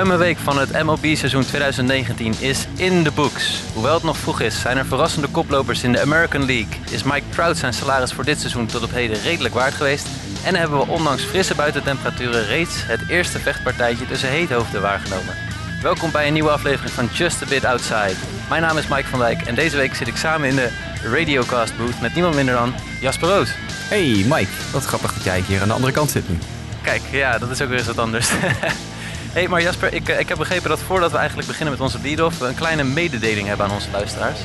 [0.00, 3.62] ruime week van het MLB-seizoen 2019 is in de books.
[3.72, 6.80] Hoewel het nog vroeg is, zijn er verrassende koplopers in de American League.
[6.90, 10.06] Is Mike Trout zijn salaris voor dit seizoen tot op heden redelijk waard geweest?
[10.44, 15.34] En hebben we ondanks frisse buitentemperaturen reeds het eerste vechtpartijtje tussen heethoofden waargenomen.
[15.82, 18.16] Welkom bij een nieuwe aflevering van Just a Bit Outside.
[18.48, 20.70] Mijn naam is Mike van Dijk en deze week zit ik samen in de
[21.02, 23.50] Radiocast booth met niemand minder dan Jasper Roos.
[23.88, 26.38] Hey Mike, wat grappig dat jij hier aan de andere kant zit nu.
[26.82, 28.30] Kijk, ja, dat is ook weer eens wat anders.
[29.32, 32.00] hey, maar Jasper, ik, eh, ik heb begrepen dat voordat we eigenlijk beginnen met onze
[32.02, 32.38] lead-off...
[32.38, 34.38] we een kleine mededeling hebben aan onze luisteraars.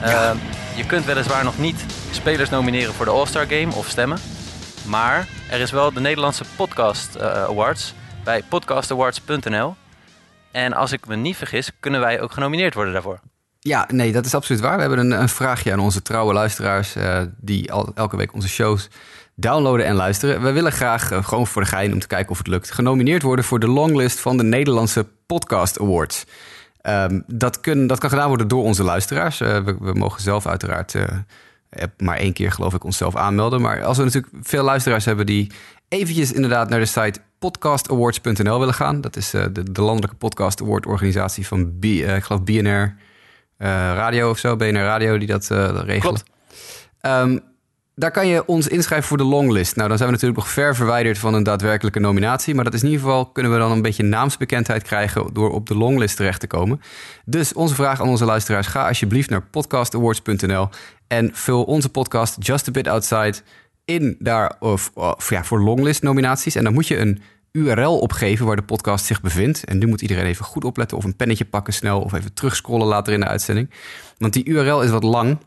[0.00, 0.30] Ja.
[0.30, 0.36] Eh,
[0.76, 4.18] je kunt weliswaar nog niet spelers nomineren voor de All-Star Game of stemmen.
[4.86, 9.74] Maar er is wel de Nederlandse Podcast eh, Awards bij podcastawards.nl.
[10.52, 13.20] En als ik me niet vergis, kunnen wij ook genomineerd worden daarvoor.
[13.60, 14.74] Ja, nee, dat is absoluut waar.
[14.74, 16.94] We hebben een, een vraagje aan onze trouwe luisteraars...
[16.94, 18.88] eh, die al, elke week onze shows
[19.34, 20.42] downloaden en luisteren.
[20.42, 22.70] We willen graag, eh, gewoon voor de gein om te kijken of het lukt...
[22.70, 26.24] genomineerd worden voor de longlist van de Nederlandse Podcast Awards.
[26.80, 29.40] Ehm, dat, kun, dat kan gedaan worden door onze luisteraars.
[29.40, 31.04] Eh, we, we mogen zelf uiteraard eh,
[31.96, 33.60] maar één keer geloof ik onszelf aanmelden.
[33.60, 35.50] Maar als we natuurlijk veel luisteraars hebben die
[35.88, 39.00] eventjes inderdaad naar de site podcastawards.nl willen gaan.
[39.00, 42.96] Dat is de, de landelijke podcast award organisatie van B, ik geloof BNR
[43.94, 46.00] Radio of zo, BNR Radio die dat regelen.
[46.00, 46.24] Klopt.
[47.00, 47.38] Ehm,
[48.02, 49.76] daar kan je ons inschrijven voor de longlist.
[49.76, 52.54] Nou, dan zijn we natuurlijk nog ver verwijderd van een daadwerkelijke nominatie.
[52.54, 55.66] Maar dat is in ieder geval, kunnen we dan een beetje naamsbekendheid krijgen door op
[55.66, 56.80] de longlist terecht te komen.
[57.24, 60.68] Dus onze vraag aan onze luisteraars, ga alsjeblieft naar podcastawards.nl
[61.06, 63.34] en vul onze podcast Just a Bit Outside
[63.84, 64.92] in daar of,
[65.28, 66.54] ja, voor longlist nominaties.
[66.54, 69.64] En dan moet je een URL opgeven waar de podcast zich bevindt.
[69.64, 72.86] En nu moet iedereen even goed opletten of een pennetje pakken snel of even terugscrollen
[72.86, 73.70] later in de uitzending.
[74.18, 75.38] Want die URL is wat lang.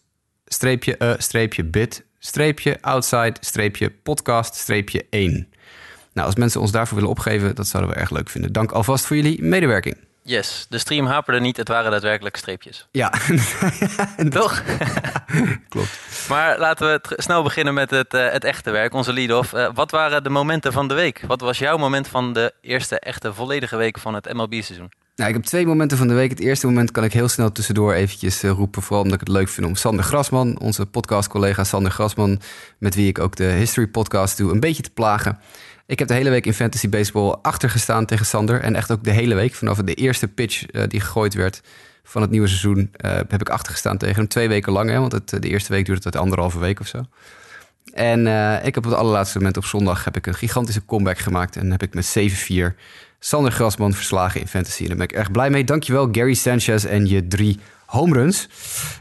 [0.45, 5.49] streepje a streepje bit streepje outside streepje podcast streepje 1.
[6.13, 8.53] Nou, als mensen ons daarvoor willen opgeven, dat zouden we erg leuk vinden.
[8.53, 9.97] Dank alvast voor jullie medewerking.
[10.23, 12.87] Yes, de stream haperde niet, het waren daadwerkelijk streepjes.
[12.91, 13.13] Ja,
[14.31, 14.63] Toch?
[15.69, 15.99] klopt.
[16.29, 19.53] Maar laten we snel beginnen met het, eh, het echte werk, onze lead-off.
[19.53, 21.23] Eh, wat waren de momenten van de week?
[21.27, 24.91] Wat was jouw moment van de eerste echte volledige week van het MLB-seizoen?
[25.17, 26.31] Nou, ik heb twee momenten van de week.
[26.31, 28.83] Het eerste moment kan ik heel snel tussendoor eventjes eh, roepen.
[28.83, 32.41] Vooral omdat ik het leuk vind om Sander Grasman, onze podcastcollega Sander Grasman,
[32.79, 35.39] met wie ik ook de History Podcast doe, een beetje te plagen.
[35.87, 38.61] Ik heb de hele week in Fantasy Baseball achtergestaan tegen Sander.
[38.61, 41.63] En echt ook de hele week, vanaf de eerste pitch eh, die gegooid werd
[42.03, 44.29] van het nieuwe seizoen, eh, heb ik achtergestaan tegen hem.
[44.29, 47.07] Twee weken lang, hè, want het, de eerste week duurde het anderhalve week of zo.
[47.93, 51.19] En eh, ik heb op het allerlaatste moment op zondag heb ik een gigantische comeback
[51.19, 51.57] gemaakt.
[51.57, 52.75] En heb ik met 7-4
[53.19, 54.83] Sander Grasman verslagen in fantasy.
[54.83, 55.65] En daar ben ik erg blij mee.
[55.65, 58.49] Dankjewel Gary Sanchez en je drie home runs.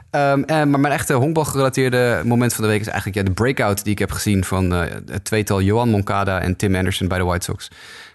[0.10, 3.84] Ehm, en, maar mijn echte honkbalgerelateerde moment van de week is eigenlijk ja, de breakout
[3.84, 7.24] die ik heb gezien van eh, het tweetal Johan Moncada en Tim Anderson bij de
[7.24, 7.70] White Sox.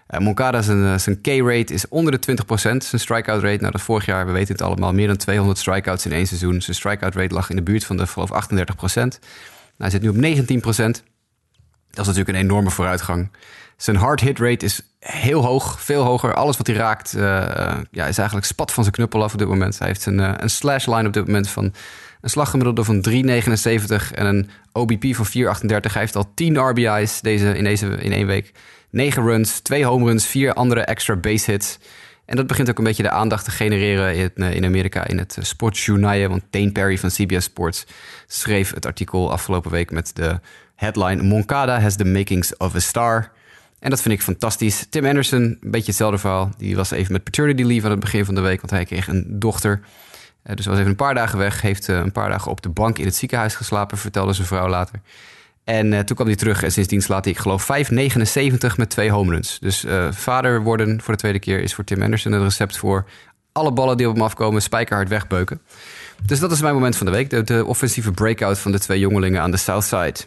[0.07, 2.83] Eh, Moncada zijn, zijn K-rate is onder de 20%.
[2.83, 6.05] Zijn strikeout rate, nou dat vorig jaar, we weten het allemaal, meer dan 200 strikeouts
[6.05, 6.61] in één seizoen.
[6.61, 9.19] Zijn strikeout rate lag in de buurt van de geloof 38%.
[9.81, 11.03] Nou, hij zit nu op 19%.
[11.89, 13.31] Dat is natuurlijk een enorme vooruitgang.
[13.77, 16.33] Zijn hard hit rate is heel hoog, veel hoger.
[16.33, 19.47] Alles wat hij raakt eh, ja, is eigenlijk spat van zijn knuppel af op dit
[19.47, 19.79] moment.
[19.79, 21.73] Hij heeft een, eh, een slash line op dit moment van
[22.21, 25.93] een slaggemiddelde van 3,79 en een OBP van 4,38.
[25.93, 28.51] Hij heeft al 10 RBI's deze, in, deze, in één week.
[28.89, 31.77] 9 runs, 2 home runs, 4 andere extra base hits.
[32.31, 35.17] En dat begint ook een beetje de aandacht te genereren in, eh, in Amerika in
[35.17, 36.27] het eh, sportsjournaal.
[36.27, 37.85] Want Dane Perry van CBS Sports
[38.27, 40.39] schreef het artikel afgelopen week met de
[40.75, 43.31] headline Moncada has the makings of a star.
[43.79, 44.85] En dat vind ik fantastisch.
[44.89, 46.49] Tim Anderson, een beetje hetzelfde verhaal.
[46.57, 49.07] Die was even met paternity leave aan het begin van de week, want hij kreeg
[49.07, 49.81] een dochter.
[50.43, 51.61] Eh, dus was even een paar dagen weg.
[51.61, 54.99] Heeft een paar dagen op de bank in het ziekenhuis geslapen, vertelde zijn vrouw later.
[55.63, 59.11] En eh, toen kwam hij terug en sindsdien slaat hij, ik geloof, 5,79 met twee
[59.11, 59.59] home runs.
[59.59, 63.05] Dus eh, vader worden voor de tweede keer is voor Tim Anderson het recept voor
[63.51, 65.61] alle ballen die op hem afkomen spijkerhard wegbeuken.
[66.25, 67.29] Dus dat is mijn moment van de week.
[67.29, 70.19] De, de offensieve breakout van de twee jongelingen aan de South Side.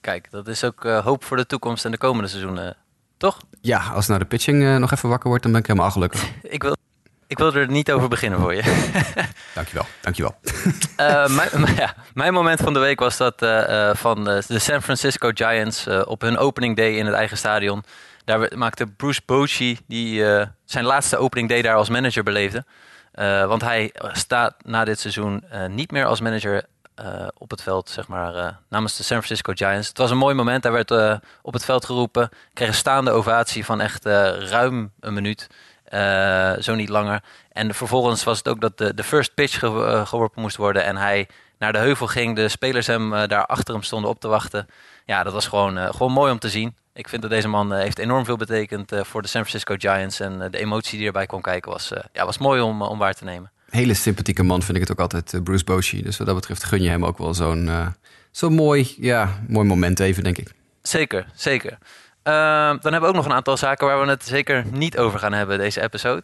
[0.00, 2.76] Kijk, dat is ook eh, hoop voor de toekomst en de komende seizoenen.
[3.16, 3.38] Toch?
[3.60, 6.30] Ja, als nou de pitching nog even wakker wordt, dan ben ik helemaal gelukkig.
[6.42, 6.76] Ik wil,
[7.28, 8.62] ik wil er niet over beginnen voor je.
[9.54, 10.36] Dankjewel, dankjewel.
[10.96, 14.58] Eh, mijn, maar ja, mijn moment van de week was dat eh, eh, van de
[14.58, 17.84] San Francisco Giants op hun opening day in het eigen stadion.
[18.24, 20.24] Daar maakte Bruce Bochy, die
[20.64, 22.64] zijn laatste opening day daar als manager beleefde,
[23.14, 26.64] Uh, want hij staat na dit seizoen niet meer als manager
[27.34, 29.88] op het veld, zeg maar, namens de San Francisco Giants.
[29.88, 30.62] Het was een mooi moment.
[30.62, 35.48] Hij werd op het veld geroepen, kreeg een staande ovatie van echt ruim een minuut.
[36.60, 37.22] Zo niet langer.
[37.52, 39.58] En vervolgens was het ook dat de, de first pitch
[40.08, 40.84] geworpen moest worden.
[40.84, 42.36] En hij naar de heuvel ging.
[42.36, 44.66] De spelers hem daar achter hem stonden op te wachten.
[45.04, 46.76] Ja, dat was gewoon, gewoon mooi om te zien.
[46.94, 50.20] Ik vind dat deze man heeft enorm veel betekend voor de San Francisco Giants.
[50.20, 53.24] En de emotie die erbij kwam kijken was, ja, was mooi om, om waar te
[53.24, 53.50] nemen.
[53.70, 56.02] Hele sympathieke man vind ik het ook altijd, Bruce Bochy.
[56.02, 57.94] Dus wat dat betreft gun je hem ook wel zo'n
[58.30, 60.52] zo'n mooi, ja, mooi moment even, denk ik.
[60.82, 61.78] Zeker, zeker.
[62.28, 65.18] Ehm, dan hebben we ook nog een aantal zaken waar we het zeker niet over
[65.18, 66.22] gaan hebben deze episode.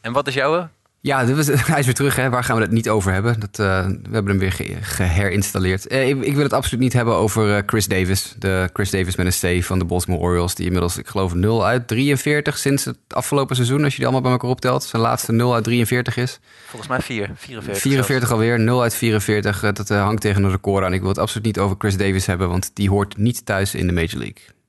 [0.00, 0.68] En wat is jouw?
[1.00, 2.16] Ja, hij is weer terug.
[2.16, 2.30] Hè.
[2.30, 3.40] Waar gaan we het niet over hebben?
[3.40, 5.92] Dat, uh, we hebben hem weer geherinstalleerd.
[5.92, 8.34] Uh, ik, ik, wil het absoluut niet hebben over uh, Chris Davis.
[8.38, 10.54] De Chris Davis met een C van de Baltimore Orioles.
[10.54, 13.84] Die inmiddels, ik geloof, 0 uit 43 sinds het afgelopen seizoen.
[13.84, 14.84] Als je die allemaal bij elkaar optelt.
[14.84, 16.40] Zijn laatste 0 uit 43 is.
[16.66, 17.30] Volgens mij 4.
[17.34, 17.82] 44.
[17.82, 18.60] 44 alweer.
[18.60, 19.60] 0 uit 44.
[19.72, 20.92] dat hangt tegen een record aan.
[20.92, 22.48] Ik wil het absoluut niet over Chris Davis hebben.
[22.48, 24.60] Want die hoort niet thuis in de Major League.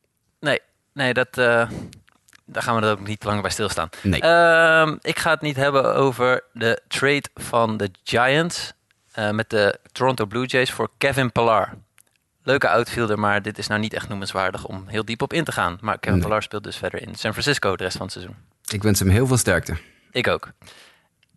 [0.93, 1.37] Nee, dat
[2.45, 3.89] daar gaan we ook niet langer bij stilstaan.
[4.01, 4.21] Nee.
[4.21, 8.73] Ehm, ik ga het niet hebben over de trade van de Giants
[9.19, 11.73] uh, met de Toronto Blue Jays voor Kevin Pillar.
[12.43, 15.51] Leuke outfielder, maar dit is nou niet echt noemenswaardig om heel diep op in te
[15.51, 15.77] gaan.
[15.81, 16.27] Maar Kevin nee.
[16.27, 18.35] Pillar speelt dus verder in San Francisco de rest van het seizoen.
[18.71, 19.77] Ik wens hem heel veel sterkte.
[20.11, 20.51] Ik ook.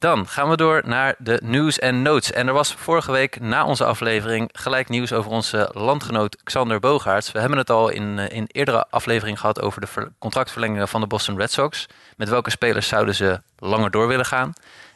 [0.07, 2.33] Dan gaan we door naar de news en notes.
[2.33, 7.33] En er was vorige week na onze aflevering gelijk nieuws over onze landgenoot Xander Bogaerts.
[7.33, 11.07] We hebben het al in, eh, in eerdere aflevering gehad over de contractverlengingen van de
[11.07, 11.87] Boston Red Sox.
[12.17, 14.53] Met welke spelers zouden ze langer door willen gaan?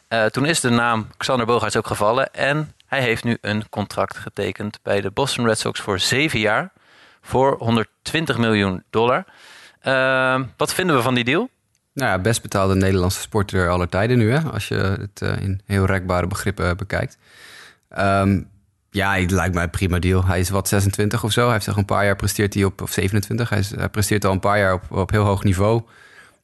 [0.08, 4.16] Uh, toen is de naam Xander Bogaerts ook gevallen en hij heeft nu een contract
[4.16, 6.72] getekend bij de Boston Red Sox voor zeven jaar
[7.22, 9.24] voor 120 miljoen dollar.
[9.82, 11.48] Uh, wat vinden we van die deal?
[11.92, 15.60] Nou ja, best betaalde Nederlandse sporter aller tijden nu, hè, als je het uh, in
[15.64, 17.18] heel rekbare begrippen bekijkt.
[17.98, 18.48] Um,
[18.90, 20.24] ja, het lijkt mij een prima deal.
[20.24, 21.42] Hij is wat 26 of zo.
[21.42, 23.48] Hij heeft zich een paar jaar presteert hij op, of 27.
[23.48, 25.82] Hij, presteert al een paar jaar op, op heel hoog niveau.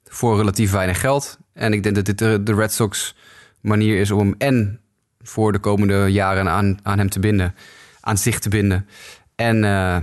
[0.04, 1.38] Voor relatief weinig geld.
[1.52, 3.14] En ik denk dat dit de, Red Sox
[3.60, 4.80] manier is om hem en
[5.20, 7.54] voor de komende jaren aan, aan hem te binden.
[8.00, 8.88] Aan zich te binden.
[9.34, 9.96] En uh,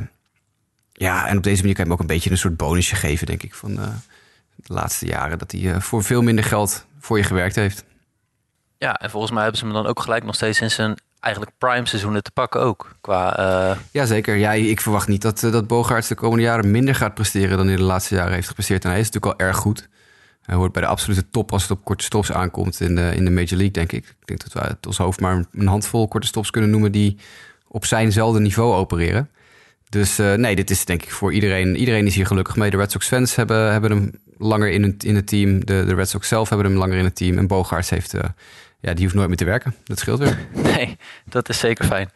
[0.92, 3.28] ja, en op deze manier kan je hem ook een beetje een soort bonusje geven,
[3.28, 3.54] denk ik.
[3.54, 3.80] Van,
[4.64, 5.38] de laatste jaren.
[5.38, 7.84] Dat hij eh, voor veel minder geld voor je gewerkt heeft.
[8.78, 11.58] Ja, en volgens mij hebben ze hem dan ook gelijk nog steeds in zijn eigenlijk
[11.58, 12.96] prime seizoenen te pakken ook.
[13.02, 13.78] Qua, uh...
[13.92, 14.36] Ja, zeker.
[14.36, 17.68] Ja, ik verwacht niet dat, uh, dat Bogaerts de komende jaren minder gaat presteren dan
[17.68, 18.84] hij de laatste jaren heeft gepresteerd.
[18.84, 19.90] En hij is natuurlijk al erg goed.
[20.42, 23.26] Hij hoort bij de absolute top als het op korte stops aankomt in de, in
[23.26, 24.06] de Major League, denk ik.
[24.06, 27.18] Ik denk dat we uit ons hoofd maar een handvol korte stops kunnen noemen die
[27.68, 29.30] op zijnzelfde niveau opereren.
[29.90, 31.76] Dus uh, nee, dit is denk ik voor iedereen.
[31.76, 32.70] Iedereen is hier gelukkig mee.
[32.70, 35.66] De Red Sox fans hebben, hebben hem langer in het, in het team.
[35.66, 37.38] De, de Red Sox zelf hebben hem langer in het team.
[37.38, 38.22] En Bogaerts heeft, uh,
[38.80, 39.76] ja, die hoeft nooit meer te werken.
[39.84, 40.38] Dat scheelt weer.
[40.74, 42.12] Nee, dat is zeker fijn.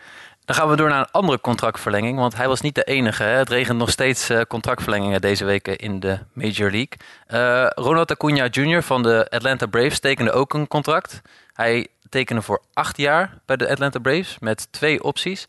[0.45, 2.17] Dan gaan we door naar een andere contractverlenging.
[2.17, 3.23] Want hij was niet de enige.
[3.23, 3.29] Hè.
[3.29, 6.97] Het regent nog steeds uh, contractverlengingen deze weken in de Major League.
[7.27, 8.83] Uh, Ronald Acuna Jr.
[8.83, 11.21] van de Atlanta Braves tekende ook een contract.
[11.53, 15.47] Hij tekende voor acht jaar bij de Atlanta Braves met twee opties.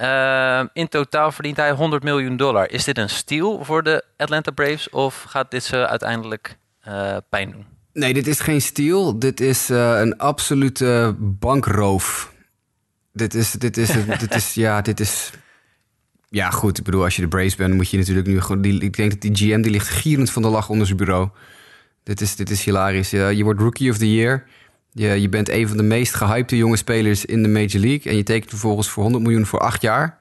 [0.00, 2.70] Uh, in totaal verdient hij 100 miljoen dollar.
[2.70, 7.50] Is dit een steal voor de Atlanta Braves of gaat dit ze uiteindelijk uh, pijn
[7.50, 7.66] doen?
[7.92, 9.18] Nee, dit is geen steal.
[9.18, 12.32] Dit is uh, een absolute bankroof.
[13.12, 15.30] Dit is, dit is, dit is, ja, dit is.
[16.28, 16.78] Ja, goed.
[16.78, 18.62] Ik bedoel, als je de Braves bent, moet je natuurlijk nu gewoon.
[18.62, 21.28] Die, ik denk dat die GM die ligt gierend van de lach onder zijn bureau.
[22.02, 23.10] Dit is, dit is hilarisch.
[23.10, 24.44] Je wordt Rookie of the Year.
[24.98, 28.12] Je, je bent een van de meest gehypte jonge spelers in de Major League.
[28.12, 30.18] En je tekent vervolgens voor 100 miljoen voor acht jaar.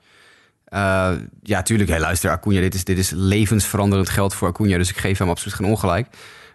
[0.69, 1.12] Uh,
[1.43, 1.89] ja, tuurlijk.
[1.89, 4.77] Hey, luister, Acuna, dit is, dit is levensveranderend geld voor Acuna.
[4.77, 6.07] Dus ik geef hem absoluut geen ongelijk.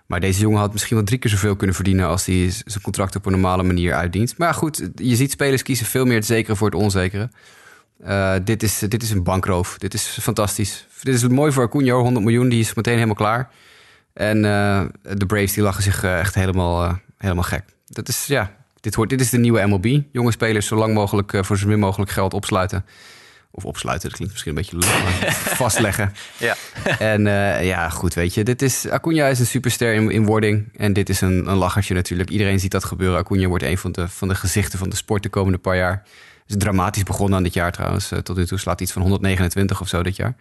[0.07, 2.07] Maar deze jongen had misschien wel drie keer zoveel kunnen verdienen...
[2.07, 4.39] als hij zijn contract op een normale manier uitdient.
[4.39, 7.31] Maar goed, je ziet spelers kiezen veel meer het zekere voor het onzekere.
[8.07, 9.79] Uh, dit, is, dit is een bankroof.
[9.79, 10.87] Dit is fantastisch.
[11.03, 12.49] Dit is mooi voor Acuna, 100 miljoen.
[12.49, 13.51] Die is meteen helemaal klaar.
[14.13, 14.83] En uh,
[15.17, 19.21] de Braves die lachen zich echt helemaal, helemaal gek dat is, ja, dit, hoort, dit
[19.21, 20.01] is de nieuwe MLB.
[20.13, 22.85] Jonge spelers zo lang mogelijk uh, voor zo min mogelijk geld opsluiten.
[23.51, 25.33] Of opsluiten, dat klinkt misschien een beetje leuk,
[25.65, 26.13] vastleggen.
[26.39, 26.57] Ja.
[26.99, 30.69] En uh, ja, goed, weet je, dit is, Acuna is een superster in, in wording.
[30.77, 32.31] En dit is een, een lachertje natuurlijk.
[32.31, 33.19] Iedereen ziet dat gebeuren.
[33.19, 36.03] Acuna wordt een van de, van de gezichten van de sport de komende paar jaar.
[36.47, 38.13] is dramatisch begonnen aan dit jaar trouwens.
[38.13, 40.35] Uh, tot nu toe slaat iets van 129 of zo dit jaar.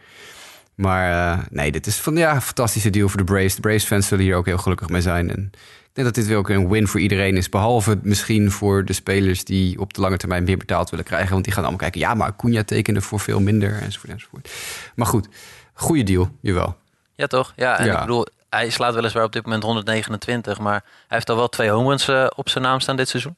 [0.76, 3.56] Maar uh, nee, dit is van ja, een fantastische deal voor de Braves.
[3.56, 5.30] De Braves fans zullen hier ook heel gelukkig mee zijn.
[5.30, 5.52] En
[5.92, 7.50] ik denk dat dit wel ook een win voor iedereen is.
[7.50, 11.32] Behalve misschien voor de spelers die op de lange termijn meer betaald willen krijgen.
[11.32, 14.50] Want die gaan allemaal kijken, ja, maar Acuna tekende voor veel minder enzovoort enzovoort.
[14.96, 15.28] Maar goed,
[15.74, 16.78] goede deal, jawel.
[17.16, 17.54] Ja, toch?
[17.56, 21.36] Ja, en ik bedoel, hij slaat weliswaar op dit moment 129, maar hij heeft al
[21.36, 23.36] wel twee home runs uh, op zijn naam staan dit seizoen.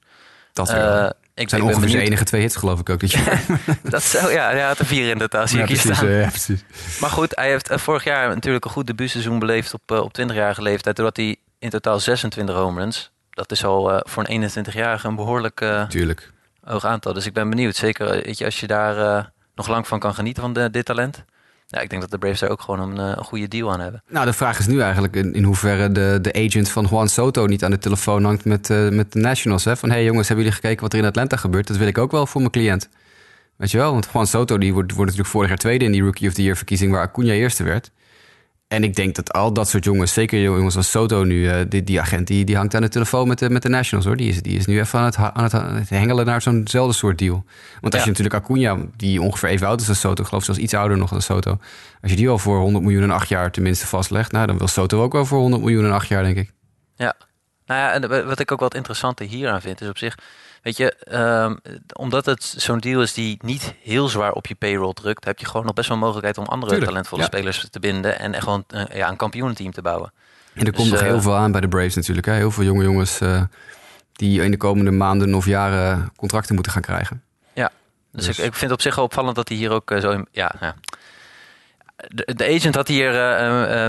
[0.53, 2.99] Dat uh, ik zijn ongeveer zijn enige twee hits, geloof ik ook.
[2.99, 3.45] Dit jaar.
[3.83, 6.09] dat zou, ja, hij had er vier in totaal, zie ja, precies, staan.
[6.09, 6.63] ja, precies.
[6.99, 10.97] Maar goed, hij heeft vorig jaar natuurlijk een goed debuutseizoen beleefd op, op 20-jarige leeftijd.
[10.97, 13.11] Had hij in totaal 26 home runs.
[13.29, 15.61] Dat is al voor een 21-jarige een behoorlijk
[16.63, 17.13] hoog aantal.
[17.13, 17.75] Dus ik ben benieuwd.
[17.75, 21.23] Zeker weet je, als je daar nog lang van kan genieten van de, dit talent.
[21.73, 23.79] Ja, ik denk dat de Braves daar ook gewoon een, eh, een, goede deal aan
[23.79, 24.03] hebben.
[24.09, 27.45] Nou, de vraag is nu eigenlijk in, in hoeverre de, de agent van Juan Soto
[27.45, 29.65] niet aan de telefoon hangt met, uh, met de Nationals.
[29.65, 29.77] Hè?
[29.77, 31.67] Van hé hey jongens, hebben jullie gekeken wat er in Atlanta gebeurt?
[31.67, 32.89] Dat wil ik ook wel voor mijn cliënt.
[33.55, 36.01] Weet je wel, want Juan Soto die wordt, wordt natuurlijk vorig jaar tweede in die
[36.01, 37.91] Rookie of the Year verkiezing waar Acuna eerste werd.
[38.73, 41.83] En ik denk dat al dat soort jongens, zeker jongens als Soto nu, uh, die,
[41.83, 44.17] die, agent, die, die hangt aan de telefoon met de, met de Nationals hoor.
[44.17, 47.45] Die is, die is nu even aan het, aan het, hengelen naar zo'nzelfde soort deal.
[47.81, 50.73] Want als je natuurlijk Acuna, die ongeveer even oud is als Soto, geloof zelfs iets
[50.73, 51.57] ouder nog dan Soto.
[52.01, 54.67] Als je die al voor 100 miljoen en acht jaar tenminste vastlegt, nou dan wil
[54.67, 56.51] Soto ook wel voor 100 miljoen en acht jaar, denk ik.
[56.95, 57.15] Ja,
[57.65, 60.17] nou ja, en wat ik ook wat interessanter hier aan vind, is op zich
[60.63, 60.96] Weet je,
[61.43, 61.60] um,
[61.93, 65.46] omdat het zo'n deal is die niet heel zwaar op je payroll drukt, heb je
[65.46, 69.10] gewoon nog best wel mogelijkheid om andere talentvolle spelers te binden en gewoon uh, ja,
[69.10, 70.12] een kampioenenteam te bouwen.
[70.53, 72.27] En er dus, komt nog heel veel aan bij de Braves natuurlijk.
[72.27, 72.34] Hè?
[72.34, 73.41] Heel veel jonge jongens uh,
[74.13, 77.24] die in de komende maanden of jaren contracten moeten gaan krijgen.
[77.53, 77.72] Ja,
[78.12, 78.38] dus, dus.
[78.38, 80.55] Ik, ik, vind het op zich wel opvallend dat hij hier ook zo in, ja,
[80.60, 80.75] ja.
[82.08, 83.12] De, de, agent had hier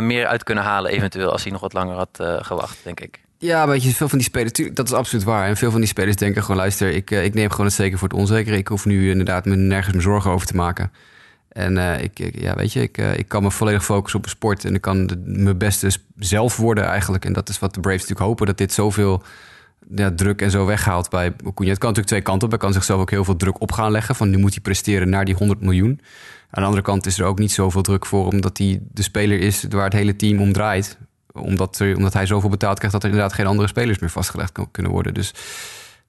[0.02, 3.23] meer uit kunnen halen, eventueel, als hij nog wat langer had gewacht, denk ik.
[3.44, 5.48] Ja, weet je, veel van die spelers, dat is absoluut waar.
[5.48, 7.98] En veel van die spelers denken gewoon, luister, ik, eh, ik neem gewoon het zeker
[7.98, 8.56] voor het onzekere.
[8.56, 10.92] Ik hoef nu inderdaad me nergens meer zorgen over te maken.
[11.48, 14.30] En uh, ik, ja, weet je, ik, uh, ik kan me volledig focussen op een
[14.30, 17.24] sport en ik kan de, mijn beste zelf worden eigenlijk.
[17.24, 19.22] En dat is wat de Braves natuurlijk hopen, dat dit zoveel
[19.94, 21.70] ja, druk en zo weghaalt bij Acuna.
[21.70, 22.50] Het kan natuurlijk twee kanten op.
[22.50, 24.14] Hij kan zichzelf ook heel veel druk op gaan leggen.
[24.14, 26.00] Van nu moet hij presteren naar die 100 miljoen.
[26.50, 29.40] Aan de andere kant is er ook niet zoveel druk voor, omdat hij de speler
[29.40, 30.98] is waar het hele team om draait
[31.42, 34.52] omdat, er, omdat hij zoveel betaald krijgt dat er inderdaad geen andere spelers meer vastgelegd
[34.70, 35.14] kunnen worden.
[35.14, 35.34] Dus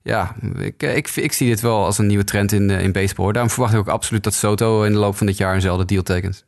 [0.02, 3.32] ja, ik, ik, ik zie dit wel als een nieuwe trend in, in baseball.
[3.32, 6.02] Daarom verwacht ik ook absoluut dat Soto in de loop van dit jaar eenzelfde deal
[6.02, 6.44] tekent.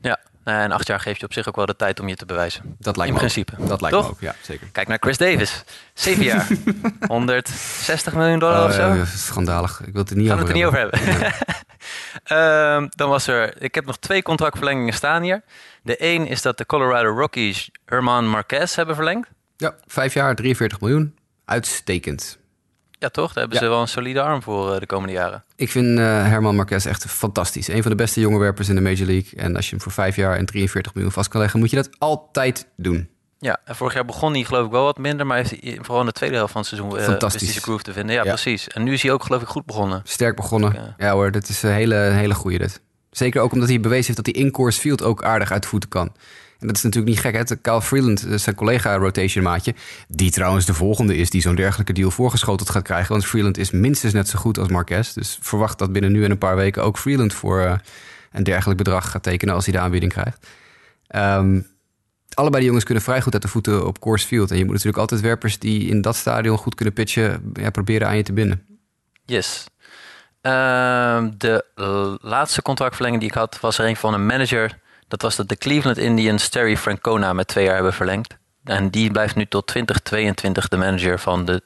[0.00, 2.16] Ja, nou en acht jaar geeft je op zich ook wel de tijd om je
[2.16, 2.76] te bewijzen.
[2.78, 3.52] Dat lijkt in me principe.
[3.60, 3.68] Ook.
[3.68, 4.66] Dat lijkt me ook, ja, zeker.
[4.72, 5.64] Kijk naar Chris Davis.
[5.94, 6.46] Zeven jaar.
[7.06, 8.94] 160 miljoen dollar oh, of zo.
[8.94, 9.80] Ja, schandalig.
[9.86, 11.32] Ik wil het er niet Gaan over het er niet over hebben.
[12.82, 13.62] um, dan was er...
[13.62, 15.42] Ik heb nog twee contractverlengingen staan hier.
[15.82, 19.28] De één is dat de Colorado Rockies Herman Marquez hebben verlengd.
[19.56, 21.18] Ja, vijf jaar, 43 miljoen.
[21.44, 22.38] Uitstekend.
[22.90, 23.32] Ja, toch?
[23.32, 25.44] Daar hebben ze wel een solide arm voor uh, de komende jaren.
[25.56, 27.68] Ik vind uh, Herman Marquez echt fantastisch.
[27.68, 29.38] Een van de beste jonge werpers in de Major League.
[29.40, 31.76] En als je hem voor vijf jaar en 43 miljoen vast kan leggen, moet je
[31.76, 33.10] dat altijd doen.
[33.38, 36.00] Ja, en vorig jaar begon hij geloof ik wel wat minder, maar heeft hij vooral
[36.00, 38.14] in de tweede helft van het seizoen uh, fantastische groove te vinden.
[38.14, 38.68] Ja, precies.
[38.68, 40.00] En nu is hij ook geloof ik goed begonnen.
[40.04, 40.72] Sterk begonnen.
[40.72, 42.80] Ja, ja hoor, dat is een hele, hele goede dit.
[43.12, 45.88] Zeker ook omdat hij bewezen heeft dat hij in course field ook aardig uit voeten
[45.88, 46.12] kan.
[46.58, 47.48] En dat is natuurlijk niet gek.
[47.48, 47.56] Hè?
[47.56, 49.74] Kyle Freeland, eh, zijn collega rotation maatje,
[50.08, 53.12] die trouwens de volgende is die zo'n dergelijke deal voorgeschoteld gaat krijgen.
[53.12, 55.12] Want Freeland is minstens net zo goed als Marquez.
[55.12, 57.74] Dus verwacht dat binnen nu en een paar weken ook Freeland voor uh,
[58.32, 60.46] een dergelijk bedrag gaat tekenen als hij de aanbieding krijgt.
[61.16, 61.66] Um,
[62.34, 64.50] allebei die jongens kunnen vrij goed uit de voeten op course field.
[64.50, 68.08] En je moet natuurlijk altijd werpers die in dat stadion goed kunnen pitchen, ja, proberen
[68.08, 68.66] aan je te binden.
[69.24, 69.66] Yes.
[70.42, 71.64] Uh, de
[72.20, 74.78] laatste contractverlenging die ik had, was er een van een manager.
[75.08, 78.36] Dat was dat de Cleveland Indians Terry Francona met twee jaar hebben verlengd.
[78.64, 81.62] En die blijft nu tot 2022 de manager van de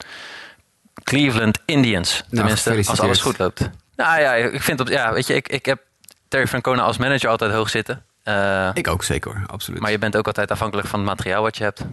[1.04, 2.12] Cleveland Indians.
[2.12, 3.71] Nou, Tenminste, nou, als alles goed loopt.
[3.97, 5.83] Nou ja, ik vind op, ja, weet je, ik, ik heb
[6.28, 8.04] Terry Francona als manager altijd hoog zitten.
[8.25, 9.80] Uh, ik ook zeker hoor, absoluut.
[9.80, 11.85] Maar je bent ook altijd afhankelijk van het materiaal wat je hebt.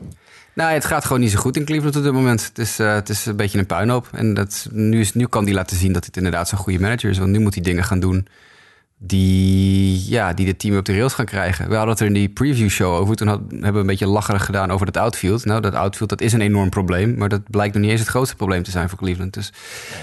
[0.56, 2.46] Nou, het gaat gewoon niet zo goed in Cleveland op dit moment.
[2.46, 4.08] Het is, uh, het is een beetje een puinhoop.
[4.12, 7.10] En dat, nu, is, nu kan hij laten zien dat het inderdaad zo'n goede manager
[7.10, 7.18] is.
[7.18, 8.28] Want nu moet hij dingen gaan doen
[8.98, 11.70] die, ja, die de team op de rails gaan krijgen.
[11.70, 13.16] We hadden het er in die preview show over.
[13.16, 15.46] Toen had, hebben we een beetje lacherig gedaan over dat outfield.
[15.46, 17.18] Nou, dat outfield dat is een enorm probleem.
[17.18, 19.34] Maar dat blijkt nog niet eens het grootste probleem te zijn voor Cleveland.
[19.34, 19.54] Dus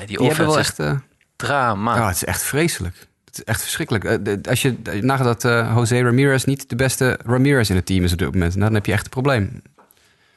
[0.07, 0.81] die, die hebben wel echt...
[0.81, 0.93] Uh,
[1.37, 1.97] drama.
[1.97, 3.09] Ja, het is echt vreselijk.
[3.25, 4.05] Het is echt verschrikkelijk.
[4.05, 8.05] Uh, als je nagaat dat uh, Jose Ramirez niet de beste Ramirez in het team
[8.05, 8.55] is op dit moment...
[8.55, 9.63] Nou, dan heb je echt een probleem.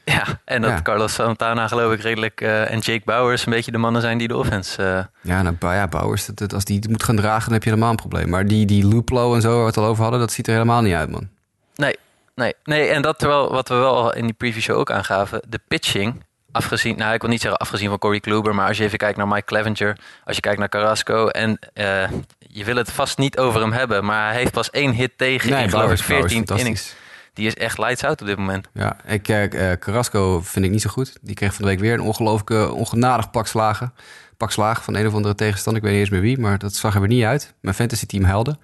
[0.06, 3.78] Ja, en dat Carlos Santana geloof ik redelijk uh, en Jake Bowers een beetje de
[3.78, 4.82] mannen zijn die de offense...
[4.82, 5.32] Uh...
[5.32, 7.90] Ja, nou, ja, Bowers, dat, als die het moet gaan dragen, dan heb je helemaal
[7.90, 8.30] een probleem.
[8.30, 10.54] Maar die, die Luplo en zo, waar we het al over hadden, dat ziet er
[10.54, 11.30] helemaal niet uit, man.
[11.76, 11.96] Nee,
[12.36, 12.88] nee, nee.
[12.88, 16.98] En dat terwijl wat we wel in die preview show ook aangaven, de pitching, afgezien,
[16.98, 19.28] nou ik wil niet zeggen afgezien van Corey Kluber, maar als je even kijkt naar
[19.28, 23.62] Mike Clevenger, als je kijkt naar Carrasco en uh, je wil het vast niet over
[23.62, 26.96] hem hebben, maar hij heeft pas één hit tegen nee, in geloof ik 14 innings
[27.34, 28.68] die is echt lights out op dit moment.
[28.74, 31.18] Ja, ik, uh, Carrasco vind ik niet zo goed.
[31.22, 33.94] Die kreeg van de week weer een ongelooflijke, ongenadig pak slagen.
[34.38, 35.82] Pak slagen van een of andere tegenstander.
[35.82, 37.54] Ik weet niet eens meer wie, maar dat zag er weer niet uit.
[37.62, 38.58] Mijn fantasy team helde.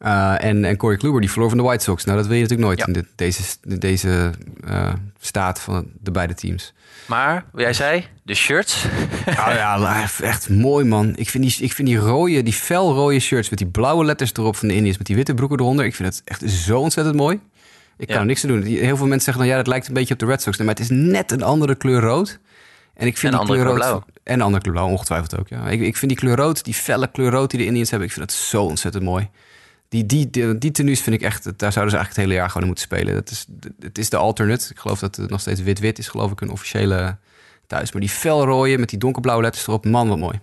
[0.00, 2.04] Uh, en, en Corey Kluber, die verloor van de White Sox.
[2.04, 2.86] Nou, dat wil je natuurlijk nooit Ja.
[3.00, 3.42] in deze,
[3.78, 4.30] deze
[4.66, 6.74] eh, staat van de beide teams.
[7.06, 8.84] Maar, wat jij zei, de shirts.
[9.26, 11.12] Oh ja, echt mooi man.
[11.16, 14.56] Ik vind die, ik vind die rode, die felrode shirts met die blauwe letters erop
[14.56, 15.84] van de Indians, met die witte broeken eronder.
[15.84, 17.40] Ik vind het echt zo ontzettend mooi.
[18.00, 18.20] Ik kan Ja.
[18.20, 18.62] er niks aan doen.
[18.62, 20.56] Heel veel mensen zeggen dan, ja, dat lijkt een beetje op de Red Sox.
[20.56, 22.38] Nee, maar het is net een andere kleur rood.
[22.94, 24.02] En ik vind En die kleur rood...
[24.22, 25.68] En een andere kleur blauw, ongetwijfeld ook, ja.
[25.68, 28.14] Ik, ik vind die kleur rood, die felle kleur rood die de Indians hebben, ik
[28.14, 29.28] vind dat zo ontzettend mooi.
[29.88, 32.46] Die, die, die, die tenues vind ik echt, daar zouden ze eigenlijk het hele jaar
[32.46, 33.14] gewoon in moeten spelen.
[33.14, 33.46] Dat is,
[33.80, 34.66] het is de alternate.
[34.70, 37.16] Ik geloof dat het nog steeds wit-wit is, geloof ik, een officiële
[37.66, 37.92] thuis.
[37.92, 40.40] Maar die felrooie met die donkerblauwe letters erop, man, wat mooi.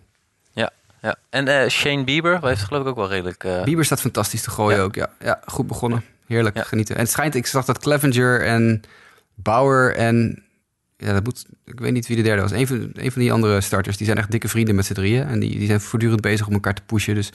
[0.51, 0.69] Ja,
[1.01, 1.15] ja.
[1.29, 3.43] En eh, Shane Bieber heeft geloof ik ook wel redelijk...
[3.43, 4.83] eh, Bieber staat fantastisch te gooien Ja.
[4.83, 4.95] ook.
[4.95, 6.03] Ja, ja, goed begonnen.
[6.27, 6.63] Heerlijk Ja.
[6.63, 6.96] genieten.
[6.96, 8.81] En het schijnt, ik zag dat Clevenger en
[9.36, 10.43] Bauer en
[10.98, 12.51] ja, dat moet, ik weet niet wie de derde was.
[12.51, 15.27] Een van, een van die andere starters, die zijn echt dikke vrienden met z'n drieën.
[15.27, 17.15] En die, die zijn voortdurend bezig om elkaar te pushen.
[17.15, 17.31] Dus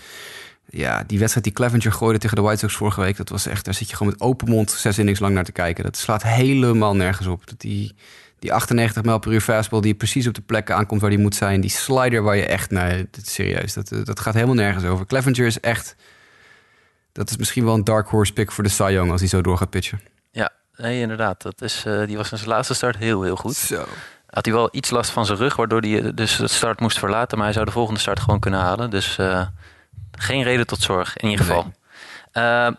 [0.70, 3.64] ja, die wedstrijd die Clevenger gooide tegen de White Sox vorige week, dat was echt,
[3.64, 5.84] daar zit je gewoon met open mond zes innings lang naar te kijken.
[5.84, 7.46] Dat slaat helemaal nergens op.
[7.46, 7.94] Dat die,
[8.38, 11.34] die 98 mijl per uur fastball die precies op de plek aankomt waar die moet
[11.34, 11.60] zijn.
[11.60, 15.06] Die slider waar je echt, nee, dit is serieus, dat, dat gaat helemaal nergens over.
[15.06, 15.96] Clevenger is echt,
[17.12, 19.40] dat is misschien wel een dark horse pick voor de Cy Young als hij zo
[19.40, 20.00] door gaat pitchen.
[20.30, 21.42] Ja, nee, inderdaad.
[21.42, 23.54] Dat is, eh, die was in zijn laatste start heel, heel goed.
[23.54, 23.84] Zo.
[24.26, 26.98] Had hij wel iets last van zijn rug, waardoor hij eh, dus de start moest
[26.98, 27.36] verlaten.
[27.36, 28.90] Maar hij zou de volgende start gewoon kunnen halen.
[28.90, 29.46] Dus eh,
[30.10, 31.72] geen reden tot zorg, in ieder geval.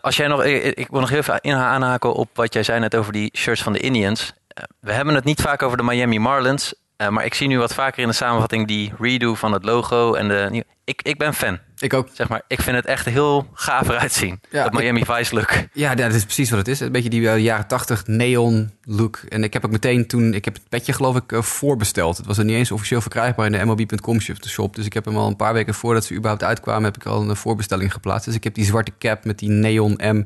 [0.00, 2.80] Als jij nog, ik, ik wil nog heel even in aanhaken op wat jij zei
[2.80, 4.32] net over die shirts van de Indians.
[4.80, 6.74] We hebben het niet vaak over de Miami Marlins.
[6.96, 10.14] Eh, maar ik zie nu wat vaker in de samenvatting die redo van het logo.
[10.14, 11.58] En de, ik, ik ben fan.
[11.78, 12.08] Ik ook.
[12.12, 14.40] Zeg maar, ik vind het echt heel gaaf eruit zien.
[14.50, 15.52] Ja, dat Miami Vice look.
[15.72, 16.80] Ja, dat is precies wat het is.
[16.80, 19.16] Een beetje die eh, jaren 80 neon look.
[19.28, 22.16] En ik heb ook meteen toen, ik heb het petje geloof ik eh, voorbesteld.
[22.16, 24.74] Het was er niet eens officieel verkrijgbaar in de MLB.com shop.
[24.74, 27.28] Dus ik heb hem al een paar weken voordat ze überhaupt uitkwamen, heb ik al
[27.28, 28.26] een voorbestelling geplaatst.
[28.26, 30.22] Dus ik heb die zwarte cap met die neon M,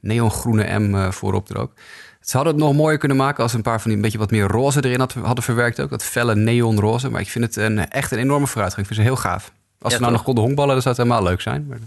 [0.00, 1.72] neongroene M voorop er ook.
[2.24, 4.18] Ze hadden het nog mooier kunnen maken als ze een paar van die een beetje
[4.18, 5.90] wat meer roze erin had, hadden verwerkt ook.
[5.90, 7.10] Dat felle neonroze.
[7.10, 8.86] Maar ik vind het een, echt een enorme vooruitgang.
[8.86, 9.52] Ik vind ze heel gaaf.
[9.80, 10.10] Als Ja, ze nou toch?
[10.12, 11.66] nog konden honkballen, dan zou het helemaal leuk zijn.
[11.68, 11.78] Maar...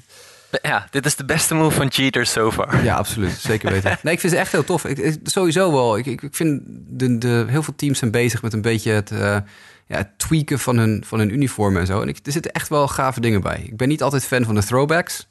[0.62, 2.84] Ja, dit is de beste move van cheaters so far.
[2.84, 3.32] Ja, absoluut.
[3.32, 3.98] Zeker weten.
[4.04, 4.86] Nee, ik vind ze echt heel tof.
[4.86, 5.98] Ik, sowieso wel.
[5.98, 9.12] Ik, ik, ik vind de, de, heel veel teams zijn bezig met een beetje het,
[9.12, 9.20] eh,
[9.88, 12.02] ja, het tweaken van hun, van hun uniformen en zo.
[12.02, 13.62] En ik, er zitten echt wel gave dingen bij.
[13.66, 15.28] Ik ben niet altijd fan van de throwbacks.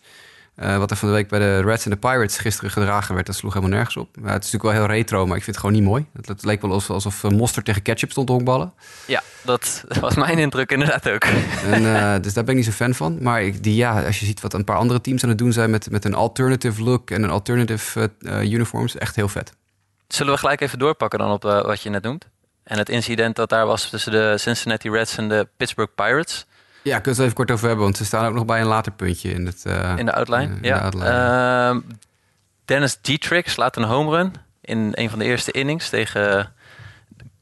[0.57, 3.27] Eh, wat er van de week bij de Reds en de Pirates gisteren gedragen werd,
[3.27, 4.15] dat sloeg helemaal nergens op.
[4.15, 6.07] Het is natuurlijk wel heel retro, maar ik vind het gewoon niet mooi.
[6.13, 8.73] Het, het leek wel alsof, alsof eh, tegen ketchup stond te honkballen.
[9.07, 11.25] Ja, dat was mijn indruk inderdaad ook.
[11.65, 13.23] En, eh, dus daar ben ik niet zo fan van.
[13.23, 15.53] Maar ik, die, ja, als je ziet wat een paar andere teams aan het doen
[15.53, 19.53] zijn met, met een alternative look en een alternative uniforms, echt heel vet.
[20.09, 22.29] Zullen we gelijk even doorpakken dan op wat je net noemt?
[22.65, 26.47] En het incident dat daar was tussen de Cincinnati Reds en de Pittsburgh Pirates
[26.87, 28.67] Ja, kunnen we het even kort over hebben, want ze staan ook nog bij een
[28.67, 29.63] later puntje in het.
[29.65, 30.55] eh, in de outline.
[30.55, 30.79] in de ja.
[30.79, 31.11] outline.
[31.11, 31.81] Ehm,
[32.65, 36.53] Dennis Dietrich slaat een home run in een van de eerste innings tegen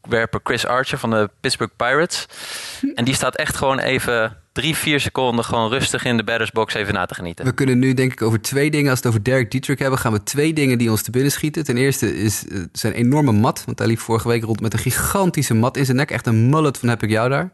[0.09, 2.27] werper Chris Archer van de Pittsburgh Pirates.
[2.95, 6.75] En die staat echt gewoon even drie, vier seconden gewoon rustig in de batters box
[6.75, 7.45] even na te genieten.
[7.45, 8.91] We kunnen nu denk ik over twee dingen.
[8.91, 11.33] Als we het over Derek Dietrich hebben, gaan we twee dingen die ons te binnen
[11.33, 11.65] schieten.
[11.65, 13.63] Ten eerste is eh, zijn enorme mat.
[13.67, 16.11] Want hij liep vorige week rond met een gigantische mat in zijn nek.
[16.11, 17.51] Echt een mullet van heb ik jou daar.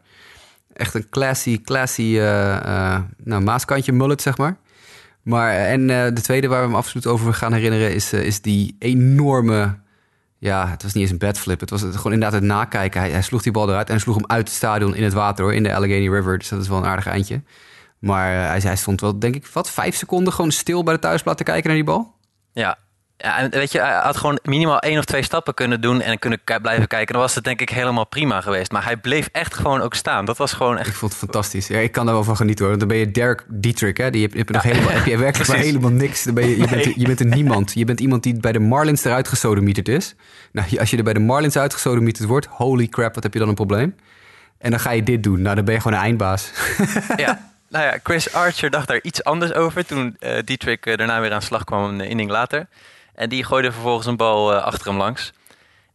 [0.73, 4.57] Echt een classy, classy eh, eh, nou, maaskantje mullet, zeg maar.
[5.21, 7.93] Maar, en eh, de tweede waar we hem absoluut over gaan herinneren...
[7.93, 9.79] is, is die enorme...
[10.37, 11.59] Ja, het was niet eens een bedflip.
[11.59, 12.99] Het was gewoon inderdaad het nakijken.
[12.99, 15.43] Hij, hij sloeg die bal eruit en sloeg hem uit het stadion in het water,
[15.43, 15.53] hoor.
[15.53, 16.37] In de Allegheny River.
[16.37, 17.41] Dus dat is wel een aardig eindje.
[17.99, 21.37] Maar hij, hij stond wel, denk ik, wat, vijf seconden gewoon stil bij de thuisplaat
[21.37, 22.15] te kijken naar die bal.
[22.53, 22.77] Ja.
[23.21, 26.19] Ja, en weet je, hij had gewoon minimaal één of twee stappen kunnen doen en
[26.19, 27.13] kunnen blijven kijken.
[27.13, 28.71] Dan was het denk ik helemaal prima geweest.
[28.71, 30.25] Maar hij bleef echt gewoon ook staan.
[30.25, 30.95] Dat was gewoon Ik echt...
[30.95, 31.67] vond het fantastisch.
[31.67, 32.77] Ja, ik kan daar wel van genieten hoor.
[32.77, 34.09] Want dan ben je Derek Dietrich, hè?
[34.09, 36.23] Die heb, heb je nog helemaal, heb je werkelijk maar helemaal niks.
[36.23, 37.73] Dan ben je, je, bent, je bent een niemand.
[37.73, 40.15] Je bent iemand die bij de Marlins eruit gesodemieterd is.
[40.51, 43.47] Nou, als je er bij de Marlins uitgesodemieterd wordt, holy crap, wat heb je dan
[43.47, 43.95] een probleem?
[44.57, 45.41] En dan ga je dit doen.
[45.41, 46.51] Nou, dan ben je gewoon een eindbaas.
[47.15, 47.39] Ja.
[47.71, 51.33] Nou ja, Chris Archer dacht daar iets anders over toen eh Dietrich eh, daarna weer
[51.33, 52.67] aan slag kwam een inning later.
[53.15, 55.31] En die gooide vervolgens een bal eh, achter hem langs.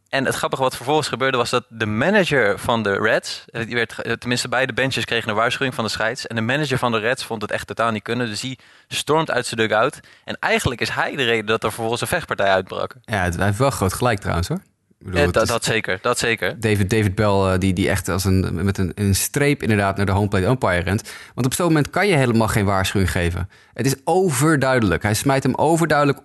[0.09, 3.75] En het grappige wat vervolgens gebeurde was dat de manager van de Reds, eh, die
[3.75, 6.27] werd, eh, tenminste beide benches kregen een waarschuwing van de scheids.
[6.27, 8.27] En de manager van de Reds vond het echt totaal niet kunnen.
[8.27, 10.01] Dus die stormt uit zijn dugout.
[10.25, 12.95] En eigenlijk is hij de reden dat er vervolgens een vechtpartij uitbrak.
[13.05, 14.61] Ja, het, hij heeft wel groot gelijk trouwens hoor.
[14.99, 16.61] Bedoel, dat, is- dat zeker, dat zeker.
[16.61, 20.13] David, David Bell, die, die echt als een, met een, een streep inderdaad naar de
[20.13, 21.13] homeplate umpire rent.
[21.35, 23.49] Want op zo'n moment kan je helemaal geen waarschuwing geven.
[23.75, 25.03] Het is overduidelijk.
[25.03, 26.19] Hij smijt hem overduidelijk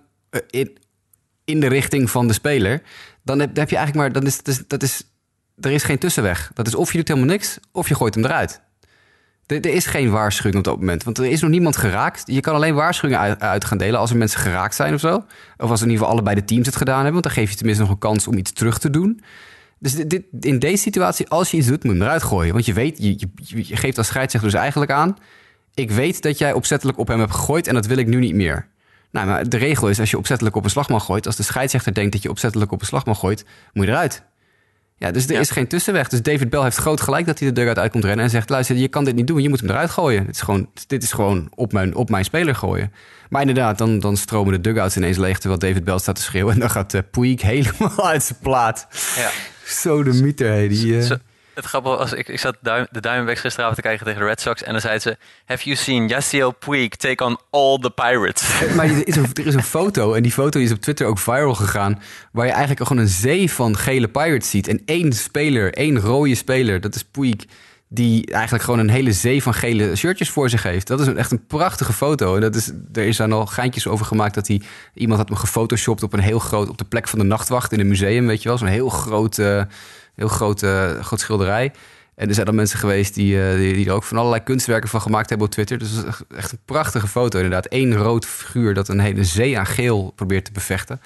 [0.50, 0.78] in,
[1.44, 2.82] in de richting van de speler.
[3.22, 5.02] Dan heb, dan heb je eigenlijk maar, dan is, dat is, dat is,
[5.60, 6.50] er is geen tussenweg.
[6.54, 8.60] Dat is of je doet helemaal niks, of je gooit hem eruit.
[9.46, 12.22] Er, is geen waarschuwing op dat moment, want er is nog niemand geraakt.
[12.26, 15.24] Je kan alleen waarschuwingen uit, gaan delen als er mensen geraakt zijn of zo.
[15.56, 17.56] Of als in ieder geval allebei de teams het gedaan hebben, want dan geef je
[17.56, 19.22] tenminste nog een kans om iets terug te doen.
[19.78, 22.52] Dus dit, in deze situatie, als je iets doet, moet je hem eruit gooien.
[22.52, 25.16] Want je weet, je geeft als scheidsrechter dus eigenlijk aan...
[25.74, 28.34] ik weet dat jij opzettelijk op hem hebt gegooid en dat wil ik nu niet
[28.34, 28.68] meer.
[29.12, 31.26] Nou, maar de regel is als je opzettelijk op een slagman gooit...
[31.26, 33.44] als de scheidsrechter denkt dat je opzettelijk op een slagman gooit...
[33.72, 34.22] moet je eruit.
[34.96, 35.40] Ja, dus er Ja.
[35.40, 36.08] is geen tussenweg.
[36.08, 38.24] Dus David Bell heeft groot gelijk dat hij de dugout uit komt rennen...
[38.24, 40.26] en zegt, luister, je kan dit niet doen, je moet hem eruit gooien.
[40.26, 42.92] Dit is gewoon, dit is gewoon op, mijn, op mijn speler gooien.
[43.28, 45.38] Maar inderdaad, dan, dan stromen de dugouts ineens leeg...
[45.38, 46.52] terwijl David Bell staat te schreeuwen...
[46.54, 48.86] en dan gaat uh, Puig helemaal uit zijn plaat.
[49.16, 49.30] Ja.
[49.66, 50.68] Zo de mieter, hé.
[50.68, 51.16] Die, Zo-
[51.70, 54.62] het was, ik, ik zat duim, de Diamondbacks gisteravond te kijken tegen de Red Sox
[54.62, 58.60] en dan zei ze: Have you seen Yasiel Puig take on all the Pirates?
[58.76, 61.18] Maar er is, een, er is een foto, en die foto is op Twitter ook
[61.18, 62.02] viral gegaan...
[62.32, 64.68] waar je eigenlijk gewoon een zee van gele Pirates ziet.
[64.68, 67.44] En één speler, één rode speler, dat is Puig...
[67.88, 70.86] die eigenlijk gewoon een hele zee van gele shirtjes voor zich heeft.
[70.86, 72.34] Dat is een, echt een prachtige foto.
[72.34, 74.60] En dat is, er is dan al geintjes over gemaakt dat hij...
[74.94, 76.68] iemand had hem gefotoshopt op een heel groot...
[76.68, 78.58] op de plek van de nachtwacht in een museum, weet je wel.
[78.58, 79.38] Zo'n heel groot,
[80.14, 81.72] heel groot, eh, groot schilderij...
[82.14, 84.88] En er zijn dan mensen geweest die, eh, die, die er ook van allerlei kunstwerken
[84.88, 85.78] van gemaakt hebben op Twitter.
[85.78, 87.66] Dus het is echt- een prachtige foto inderdaad.
[87.68, 91.00] Eén rood figuur dat een hele zee aan geel probeert te bevechten.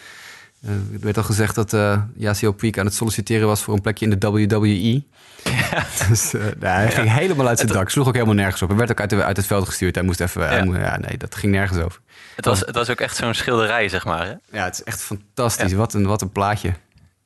[0.62, 3.80] Eh, er werd al gezegd dat eh Yasiel Puig aan het solliciteren was voor een
[3.80, 5.02] plekje in de WWE.
[6.08, 7.90] Dus eh, nou, hij ging helemaal uit zijn dak.
[7.90, 8.68] Sloeg ook helemaal nergens op.
[8.68, 9.94] Hij werd ook uit, de- uit het veld gestuurd.
[9.94, 10.42] Hij moest even...
[10.56, 10.64] Ja.
[10.64, 12.00] moest- ja, nee, dat ging nergens over.
[12.36, 14.26] Het was, het was ook echt zo'n schilderij, zeg maar.
[14.26, 14.58] Hè?
[14.58, 15.72] Ja, het is echt fantastisch.
[15.72, 16.72] Wat, een, wat een plaatje.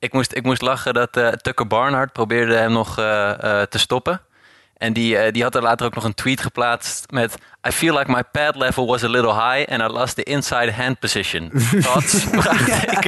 [0.01, 3.79] Ik, moest, ik moest lachen dat eh, Tucker Barnhart probeerde hem nog eh, eh, te
[3.79, 4.21] stoppen.
[4.77, 7.37] En die, die had er later ook nog een tweet geplaatst met...
[7.67, 10.71] I feel like my pad level was a little high and I lost the inside
[10.71, 11.51] hand position.
[11.79, 12.25] Thoughts?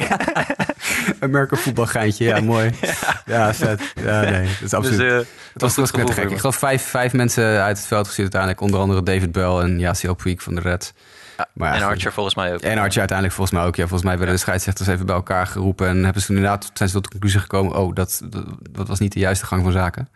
[1.20, 2.72] Amerika voetbalgeintje, ja, mooi.
[3.26, 3.94] Ja, vet.
[3.96, 5.00] Ja, nee, dat is absoluut...
[5.00, 6.30] Dus, Het was, was gek.
[6.30, 8.62] Ik geloof vijf, vijf mensen uit het veld gestuurd uiteindelijk.
[8.62, 10.94] Onder andere David Bell en Yasiel Puig van de Reds.
[11.38, 11.88] Ja, Maar ja, en.
[11.88, 12.60] Archer volgens mij ook.
[12.62, 13.76] En Archie uiteindelijk volgens mij ook.
[13.76, 15.88] Ja, volgens mij werden de scheidsrechters even bij elkaar geroepen.
[15.88, 17.76] En hebben ze toen inderdaad zijn ze tot de conclusie gekomen...
[17.76, 20.10] oh, dat, dat, dat was niet de juiste gang van zaken.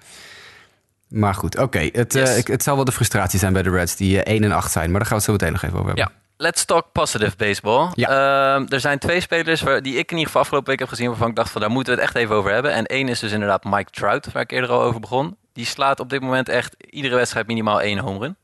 [1.08, 1.90] Maar goed, oké.
[1.92, 2.44] Het, eh, Yes.
[2.48, 3.96] het zal wel de frustratie zijn bij de Reds...
[3.96, 4.92] die eh, 1 en 8 zijn.
[4.92, 6.06] Maar daar gaan we het zo meteen nog even over hebben.
[6.14, 6.26] Ja.
[6.40, 7.90] Let's talk positive baseball.
[7.96, 11.08] Ehm, er zijn twee spelers waar, die ik in ieder geval afgelopen week heb gezien...
[11.08, 12.72] waarvan ik dacht van daar moeten we het echt even over hebben.
[12.74, 15.38] En één is dus inderdaad Mike Trout, waar ik eerder al over begon.
[15.54, 18.36] Die slaat op dit moment echt iedere wedstrijd minimaal één home run.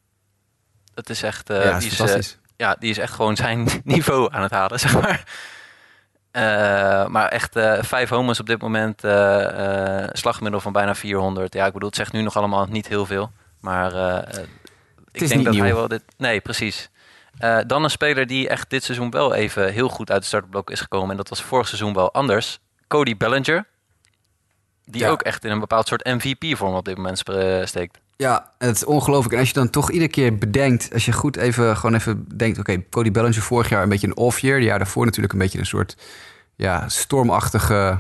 [0.94, 1.50] Dat is echt...
[1.50, 2.40] eh, Ja, die eh, fantastisch.
[2.64, 5.24] Ja, die is echt gewoon zijn niveau aan het halen, zeg maar.
[6.32, 9.04] Eh, maar echt eh, vijf homers op dit moment.
[9.04, 11.54] eh, slagmiddel van bijna 400.
[11.54, 13.32] Ja, ik bedoel, het zegt nu nog allemaal niet heel veel.
[13.60, 13.92] Maar
[15.12, 16.04] ik denk dat hij wel dit...
[16.18, 16.90] Nee, precies.
[17.68, 20.82] Dan een speler die echt dit seizoen wel even heel goed uit de startblok is
[20.82, 21.10] gekomen.
[21.12, 22.60] En dat was vorig seizoen wel anders.
[22.88, 23.66] Cody Bellinger.
[24.86, 25.10] Die Ja.
[25.10, 27.24] ook echt in een bepaald soort MVP-vorm op dit moment
[27.70, 28.00] steekt.
[28.24, 29.34] Ja, het is ongelooflijk.
[29.34, 30.94] En als je dan toch iedere keer bedenkt...
[30.94, 32.60] als je goed even, gewoon even denkt...
[32.60, 34.60] oké, Cody Bellinger vorig jaar een beetje een off-year.
[34.60, 35.98] De jaar daarvoor natuurlijk een beetje een soort...
[36.56, 38.00] ja, stormachtige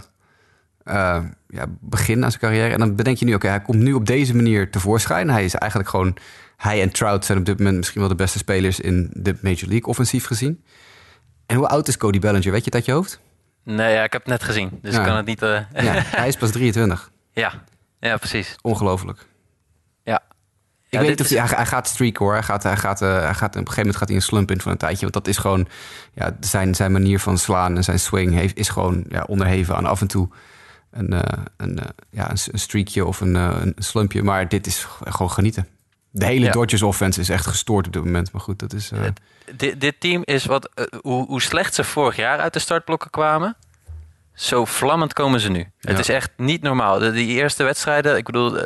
[0.83, 2.73] eh, ja, begin aan zijn carrière.
[2.73, 3.33] En dan bedenk je nu...
[3.33, 5.29] oké, hij komt nu op deze manier tevoorschijn.
[5.29, 6.15] Hij is eigenlijk gewoon...
[6.57, 8.79] hij en Trout zijn op dit moment misschien wel de beste spelers...
[8.79, 10.63] in de Major League, offensief gezien.
[11.45, 12.51] En hoe oud is Cody Bellinger?
[12.51, 13.19] Weet je uit je hoofd?
[13.63, 14.79] Nee, ja, ik heb het net gezien.
[14.81, 14.99] Dus Ja.
[14.99, 15.41] ik kan het niet...
[15.41, 17.11] eh, Ja, hij is pas 23.
[17.33, 17.63] ja.
[17.99, 18.55] ja, precies.
[18.61, 19.25] Ongelooflijk.
[20.03, 20.15] Ja.
[20.15, 22.33] Ik Ja, weet niet of hij, hij gaat streaken hoor.
[22.33, 24.51] Hij gaat, hij gaat, eh, hij gaat, op een gegeven moment gaat hij een slump
[24.51, 25.01] in van een tijdje.
[25.01, 25.67] Want dat is gewoon,
[26.13, 29.85] ja, zijn, zijn manier van slaan en zijn swing heeft, is gewoon ja, onderheven aan
[29.85, 30.29] af en toe
[30.91, 34.23] een, eh, een, eh, ja, een, een streakje of een, een slumpje.
[34.23, 35.67] Maar dit is gewoon genieten.
[36.09, 36.51] De hele Ja.
[36.51, 38.31] Dodgers offense is echt gestoord op dit moment.
[38.31, 38.91] Maar goed, dat is...
[39.55, 40.69] Dit, dit team is wat...
[41.01, 43.55] hoe, hoe slecht ze vorig jaar uit de startblokken kwamen...
[44.33, 45.71] Zo vlammend komen ze nu.
[45.79, 46.99] Het is echt niet normaal.
[46.99, 48.57] De, die eerste wedstrijden, ik bedoel,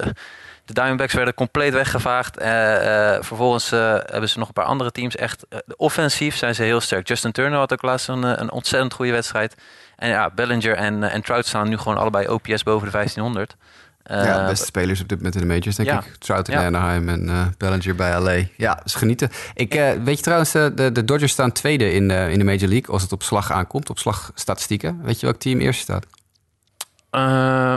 [0.67, 2.37] de, Diamondbacks werden compleet weggevaagd.
[2.37, 5.15] Eh, eh, vervolgens eh, hebben ze nog een paar andere teams.
[5.15, 7.07] Echt, offensief zijn ze heel sterk.
[7.07, 9.55] Justin Turner had ook laatst een, een ontzettend goede wedstrijd.
[9.95, 13.55] En ja, Bellinger en, en Trout staan nu gewoon allebei OPS boven de 1500.
[14.03, 15.97] Eh, ja, beste spelers op dit moment in de majors, denk ja.
[15.97, 16.15] ik.
[16.19, 16.65] Trout in Ja.
[16.65, 18.45] Anaheim en Bellinger bij LA.
[18.57, 19.29] Ja, is genieten.
[19.53, 22.93] Ik, weet je trouwens, de, de Dodgers staan tweede in, de in de Major League...
[22.93, 24.99] als het op slag aankomt, op slagstatistieken.
[25.03, 26.05] Weet je welk team eerst staat?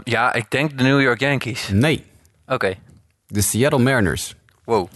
[0.04, 1.68] ja, ik denk de New York Yankees.
[1.72, 2.09] Nee,
[2.54, 2.74] Oké,
[3.26, 4.34] de Seattle Mariners.
[4.64, 4.88] wow.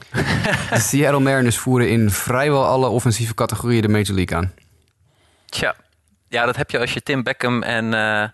[0.71, 4.53] De Seattle Mariners voeren in vrijwel alle offensieve categorieën de Major League aan.
[5.47, 5.75] Tja,
[6.29, 8.29] ja, dat heb je als je Tim Beckham en eh,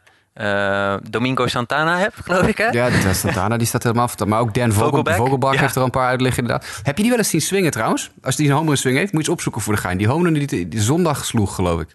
[0.94, 2.68] eh, Domingo Santana hebt, geloof ik, hè?
[2.68, 4.28] Ja, de Santana die staat helemaal van.
[4.28, 5.16] Maar ook Dan Vogel, Vogelback?
[5.16, 5.60] Vogelbach Ja.
[5.60, 6.80] heeft er een paar uit liggen inderdaad.
[6.82, 8.10] Heb je die wel eens zien swingen trouwens?
[8.22, 9.98] Als die een home run swing heeft, moet je eens opzoeken voor de gein.
[9.98, 11.88] Die home run die, die, zondag sloeg, geloof ik.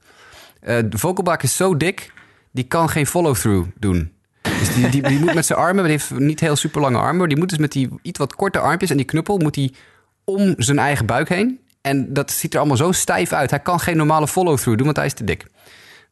[0.61, 2.11] Eh de Vogelbach is zo dik,
[2.51, 4.13] die kan geen follow-through doen.
[4.65, 7.17] Dus die, die, die moet met zijn armen, die heeft niet heel super lange armen,
[7.17, 9.71] maar die moet dus met die iets wat korte armpjes en die knuppel moet hij
[10.23, 11.59] om zijn eigen buik heen.
[11.81, 13.49] En dat ziet er allemaal zo stijf uit.
[13.49, 15.45] Hij kan geen normale follow-through doen, want hij is te dik.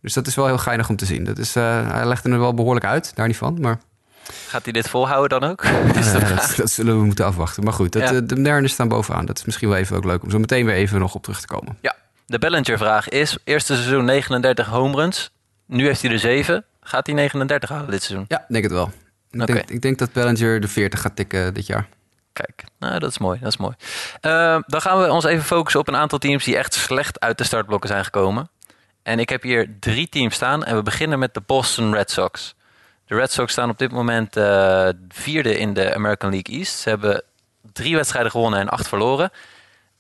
[0.02, 1.24] Dus dat is wel heel geinig om te zien.
[1.24, 3.58] Dat is, uh, hij legt er wel behoorlijk uit, daar niet van.
[3.62, 3.80] Maar
[4.48, 5.64] Gaat hij dit volhouden dan ook?
[5.94, 7.64] dat, dat, zullen we moeten afwachten.
[7.64, 8.20] Maar goed, dat, ja.
[8.20, 9.26] de Mariners staan bovenaan.
[9.26, 11.42] Dat is misschien wel even ook leuk om zo meteen weer even nog op terug
[11.42, 11.78] te komen.
[11.82, 15.32] Ja, de Bellinger-vraag is: eerste seizoen 39 home runs.
[15.66, 16.66] Nu heeft hij er 7.
[16.84, 18.26] Gaat hij 39 halen dit seizoen?
[18.28, 18.92] Ja, denk het wel.
[19.32, 19.56] Ik, okay.
[19.56, 21.88] denk, ik denk dat Bellinger de 40 gaat tikken dit jaar.
[22.34, 23.40] Kijk, nou, dat is mooi.
[23.40, 23.74] Dat is mooi.
[24.22, 27.38] Uh, dan gaan we ons even focussen op een aantal teams die echt slecht uit
[27.38, 28.50] de startblokken zijn gekomen.
[29.04, 32.56] En ik heb hier drie teams staan en we beginnen met de Boston Red Sox.
[33.06, 36.80] De Red Sox staan op dit moment uh, vierde in de American League East.
[36.80, 37.24] Ze hebben
[37.74, 39.32] drie wedstrijden gewonnen en acht verloren.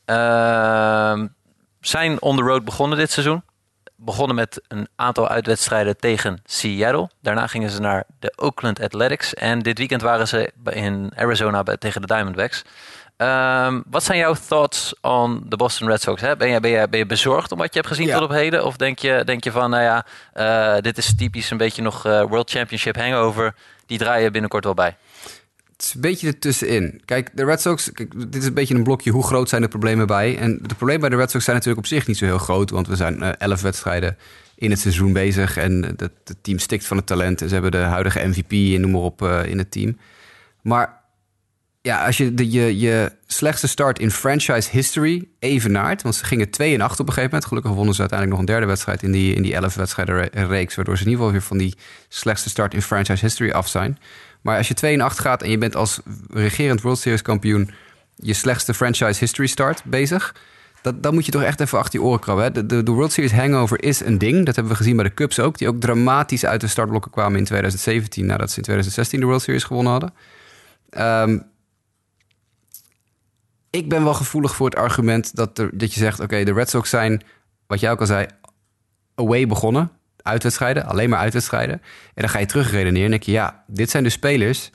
[0.06, 1.24] Uh,
[1.80, 3.44] zijn on the road begonnen dit seizoen.
[3.96, 7.10] Begonnen met een aantal uitwedstrijden tegen Seattle.
[7.22, 9.34] Daarna gingen ze naar de Oakland Athletics.
[9.34, 12.64] En dit weekend waren ze in Arizona tegen de Diamondbacks.
[13.18, 16.22] Um, wat zijn jouw thoughts on de Boston Red Sox?
[16.22, 16.36] Hè?
[16.36, 18.14] Ben, je, ben, je, ben je bezorgd om wat je hebt gezien ja.
[18.14, 18.66] tot op heden?
[18.66, 20.06] Of denk je, denk je van, nou ja,
[20.76, 23.56] uh, dit is typisch een beetje nog uh, World Championship hangover.
[23.86, 24.96] Die draaien binnenkort wel bij.
[25.94, 27.02] Een beetje ertussenin.
[27.06, 29.12] Kijk, de Red Sox, dit is een beetje een blokje.
[29.12, 30.38] Hoe groot zijn de problemen bij?
[30.38, 32.70] En de problemen bij de Red Sox zijn natuurlijk op zich niet zo heel groot.
[32.70, 34.18] Want we zijn uh, elf wedstrijden
[34.56, 35.58] in het seizoen bezig.
[35.58, 37.42] En het, team stikt van het talent.
[37.42, 39.98] En ze hebben de huidige MVP en noem maar op in het team.
[40.62, 41.02] Maar
[41.84, 46.02] ja, als je de, je, je slechtste start in franchise history evenaart.
[46.02, 47.48] Want ze gingen 2 en 8 op een gegeven moment.
[47.48, 50.76] Gelukkig wonnen ze uiteindelijk nog een derde wedstrijd in die, in die 11 wedstrijden reeks.
[50.76, 51.76] Waardoor ze in ieder geval weer van die
[52.08, 53.98] slechtste start in franchise history af zijn.
[54.44, 57.72] Maar als je 2 en 8 gaat en je bent als regerend World Series kampioen
[58.16, 60.36] je slechtste franchise history start bezig.
[60.82, 62.68] Dat, dan moet je toch echt even achter je oren krabben.
[62.68, 64.46] De, de, World Series hangover is een ding.
[64.46, 65.58] Dat hebben we gezien bij de Cubs ook.
[65.58, 68.26] Die ook dramatisch uit de startblokken kwamen in 2017.
[68.26, 70.14] Nadat ze in 2016 de World Series gewonnen hadden.
[71.30, 71.44] Um,
[73.70, 76.70] ik ben wel gevoelig voor het argument dat, er, dat je zegt: oké, de Red
[76.70, 77.24] Sox zijn,
[77.68, 78.28] wat jij ook al zei,
[79.16, 79.92] away begonnen.
[80.24, 81.82] Uitwedstrijden, alleen maar uitwedstrijden.
[82.14, 84.72] En dan ga je terugredeneren en denk je: ja, dit zijn de spelers.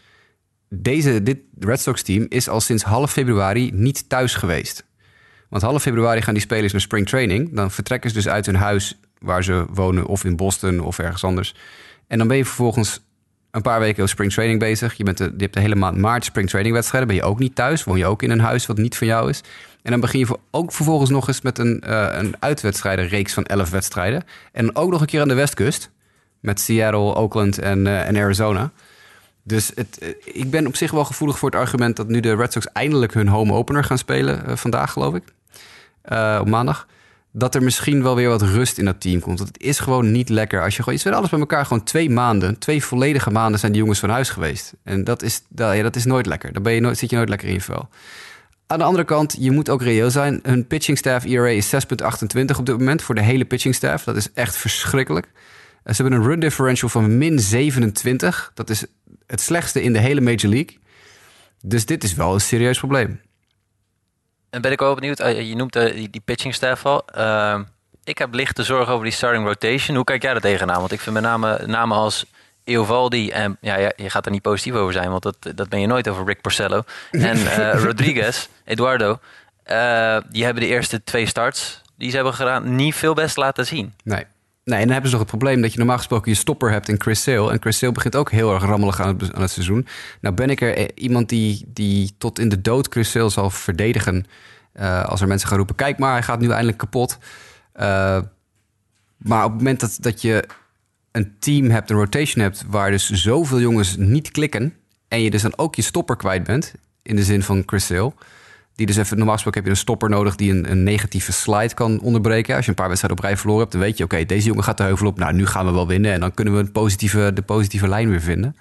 [0.68, 4.86] Deze, dit Red Sox team is al sinds half februari niet thuis geweest.
[5.48, 7.54] Want half februari gaan die spelers naar spring training.
[7.54, 11.24] Dan vertrekken ze dus uit hun huis waar ze wonen, of in Boston of ergens
[11.24, 11.54] anders.
[12.06, 13.00] En dan ben je vervolgens
[13.50, 14.94] een paar weken op spring training bezig.
[14.94, 17.08] Je, bent de, je hebt de hele maand maart spring training wedstrijden.
[17.08, 17.84] Ben je ook niet thuis.
[17.84, 19.42] Woon je ook in een huis wat niet van jou is.
[19.88, 23.70] En dan begin je ook vervolgens nog eens met een, uh, een uitwedstrijdenreeks van 11
[23.70, 24.24] wedstrijden.
[24.52, 25.90] En ook nog een keer aan de westkust.
[26.40, 28.70] Met Seattle, Oakland en, uh, en Arizona.
[29.42, 32.34] Dus het, uh, ik ben op zich wel gevoelig voor het argument dat nu de
[32.34, 34.58] Red Sox eindelijk hun home opener gaan spelen.
[34.58, 35.22] vandaag, geloof ik.
[36.40, 36.86] op maandag
[37.32, 39.38] dat er misschien wel weer wat rust in dat team komt.
[39.38, 40.62] Want het is gewoon niet lekker.
[40.62, 43.72] Als je gewoon, je zit alles bij elkaar gewoon twee maanden, twee volledige maanden zijn
[43.72, 44.72] die jongens van huis geweest.
[44.82, 46.52] En dat is, dat, ja, dat is nooit lekker.
[46.52, 47.88] Dan ben je nooit, zit je nooit lekker in je vel.
[48.70, 50.40] Aan de andere kant, je moet ook reëel zijn.
[50.42, 54.04] Hun pitching staff ERA is 6,28 op dit moment voor de hele pitching staff.
[54.04, 55.28] Dat is echt verschrikkelijk.
[55.84, 58.50] Ze hebben een run differential van min 27.
[58.54, 58.84] Dat is
[59.26, 60.78] het slechtste in de hele Major League.
[61.62, 63.20] Dus dit is wel een serieus probleem.
[64.50, 67.04] En ben ik wel benieuwd, eh, je noemt de, die, pitching staff al.
[67.16, 67.60] Uh,
[68.04, 69.96] ik heb lichte zorgen over die starting rotation.
[69.96, 70.80] Hoe kijk jij er tegenaan?
[70.80, 72.26] Want ik vind met name namen als
[72.68, 75.86] Eovaldi en ja, je gaat er niet positief over zijn, want dat, dat ben je
[75.86, 76.82] nooit over Rick Porcello.
[77.10, 82.74] En uh, Rodriguez, Eduardo, uh, die hebben de eerste twee starts die ze hebben gedaan
[82.76, 83.94] niet veel best laten zien.
[84.04, 84.24] Nee.
[84.64, 86.88] Nee, en dan hebben ze nog het probleem dat je normaal gesproken je stopper hebt
[86.88, 87.52] in Chris Sale.
[87.52, 89.86] En Chris Sale begint ook heel erg rammelig aan het, aan het seizoen.
[90.20, 93.50] Nou ben ik er eh, iemand die, die tot in de dood Chris Sale zal
[93.50, 94.26] verdedigen.
[94.80, 97.18] Uh, als er mensen gaan roepen, kijk maar, hij gaat nu eindelijk kapot.
[99.16, 100.44] Maar op het moment dat, dat je
[101.18, 102.64] een team hebt, een rotation hebt...
[102.68, 104.74] waar dus zoveel jongens niet klikken...
[105.08, 106.74] en je dus dan ook je stopper kwijt bent...
[107.02, 108.12] in de zin van Chris Sale...
[108.78, 111.74] Die dus even, normaal gesproken heb je een stopper nodig die een, een, negatieve slide
[111.74, 112.54] kan onderbreken.
[112.54, 114.64] Als je een paar wedstrijden op rij verloren hebt, dan weet je, oké, deze jongen
[114.64, 115.18] gaat de heuvel op.
[115.18, 116.12] Nou, nu gaan we wel winnen.
[116.12, 118.56] En dan kunnen we een positieve, de positieve lijn weer vinden.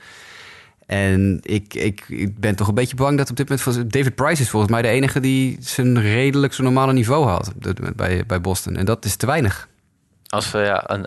[0.86, 3.94] En ik, ik, ben toch een beetje bang dat op dit moment...
[3.94, 7.54] David Price is volgens mij de enige die zijn redelijk zo normale niveau had
[7.96, 8.76] bij, bij Boston.
[8.76, 9.68] En dat is te weinig.
[10.28, 11.06] Als we, ja, een,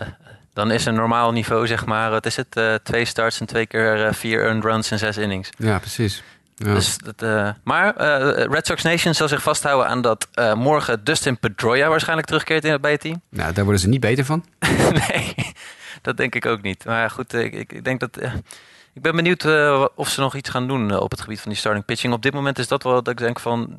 [0.53, 2.57] dan is een normaal niveau, zeg maar, wat is het?
[2.57, 5.49] Uh, twee starts en twee keer uh, vier earned runs in zes innings.
[5.57, 6.23] Ja, precies.
[6.55, 6.73] Ja.
[6.73, 7.97] Dus dat, uh, maar
[8.51, 12.91] Red Sox Nation zal zich vasthouden aan dat morgen Dustin Pedroia waarschijnlijk terugkeert in, bij
[12.91, 13.21] het team.
[13.29, 14.45] Nou, daar worden ze niet beter van.
[15.07, 15.35] nee,
[16.01, 16.85] dat denk ik ook niet.
[16.85, 18.17] Maar goed, ik, ik denk dat...
[18.93, 19.45] ik ben benieuwd
[19.95, 22.13] of ze nog iets gaan doen op het gebied van die starting pitching.
[22.13, 23.77] Op dit moment is dat wel dat ik denk van...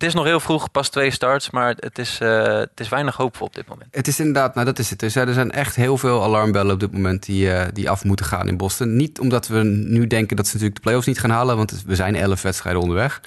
[0.00, 3.16] het is nog heel vroeg, pas twee starts, maar het is, uh, het is weinig
[3.16, 3.88] hoopvol op dit moment.
[3.90, 4.98] Het is inderdaad, nou dat is het.
[4.98, 8.26] Dus, er zijn echt heel veel alarmbellen op dit moment die, uh, die af moeten
[8.26, 8.96] gaan in Boston.
[8.96, 11.94] Niet omdat we nu denken dat ze natuurlijk de playoffs niet gaan halen, want we
[11.94, 13.20] zijn elf wedstrijden onderweg.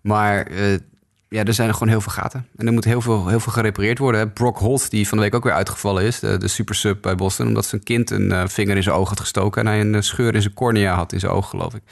[0.00, 0.78] Maar uh,
[1.28, 2.46] ja, er zijn er gewoon heel veel gaten.
[2.56, 4.32] En er moet heel veel, heel veel gerepareerd worden.
[4.32, 7.46] Brock Holt, die van de week ook weer uitgevallen is, de, super sub bij Boston,
[7.46, 10.42] omdat zijn kind een vinger in zijn oog had gestoken en hij een scheur in
[10.42, 11.82] zijn cornea had in zijn oog, geloof ik.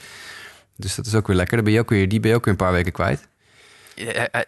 [0.75, 1.79] Dus dat is ook weer lekker.
[1.79, 3.27] Ook weer, die ben je ook weer een paar weken kwijt.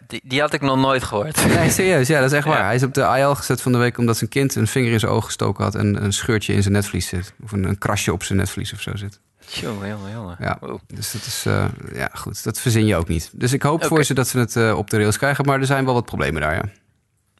[0.06, 1.46] Die, die, had ik nog nooit gehoord.
[1.46, 2.08] Nee, serieus.
[2.08, 2.64] Ja, dat is echt waar.
[2.64, 5.00] Hij is op de IL gezet van de week omdat zijn kind een vinger in
[5.00, 7.32] zijn oog gestoken had en een scheurtje in zijn netvlies zit.
[7.42, 9.20] Of een, een krasje op zijn netvlies of zo zit.
[9.46, 10.36] Jongen, jongen, jongen.
[10.38, 13.30] Ja, dus dat is, uh, ja goed, dat verzin je ook niet.
[13.32, 15.66] Dus ik hoop voor ze dat ze het uh, op de rails krijgen, maar er
[15.66, 16.62] zijn wel wat problemen daar, ja.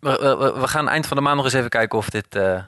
[0.01, 2.62] We, we, we gaan eind van de maand nog eens even kijken of dit, uh,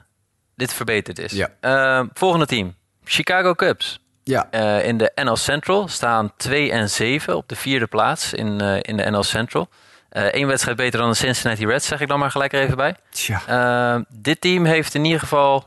[0.55, 1.31] dit verbeterd is.
[1.31, 2.07] Ja.
[2.13, 4.01] volgende team, Chicago Cubs.
[4.23, 4.47] Ja.
[4.51, 8.77] Uh, in de NL Central staan 2 en 7 op de vierde plaats in, uh,
[8.81, 9.69] in de NL Central.
[10.09, 12.77] Eén uh, wedstrijd beter dan de Cincinnati Reds, zeg ik dan maar gelijk er even
[12.77, 12.95] bij.
[13.09, 14.05] Tja.
[14.09, 15.65] dit team heeft in ieder geval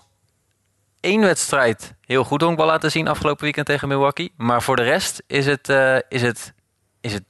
[1.00, 4.32] één wedstrijd heel goed honkbal laten zien afgelopen weekend tegen Milwaukee.
[4.36, 5.68] Maar voor de rest is het,
[6.08, 6.52] is het,
[7.00, 7.22] is het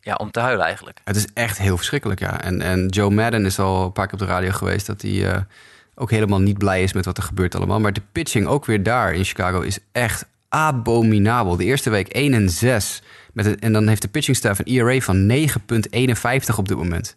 [0.00, 1.00] ja, om te huilen eigenlijk.
[1.04, 2.40] Het is echt heel verschrikkelijk, ja.
[2.40, 5.46] En, en Joe Madden is al een paar keer op de radio geweest dat hij
[5.94, 7.80] ook helemaal niet blij is met wat er gebeurt allemaal.
[7.80, 11.56] Maar de pitching ook weer daar in Chicago is echt abominabel.
[11.56, 13.02] De eerste week 1 en 6.
[13.32, 17.16] Met en dan heeft de pitching staff een ERA van 9,51 op dit moment.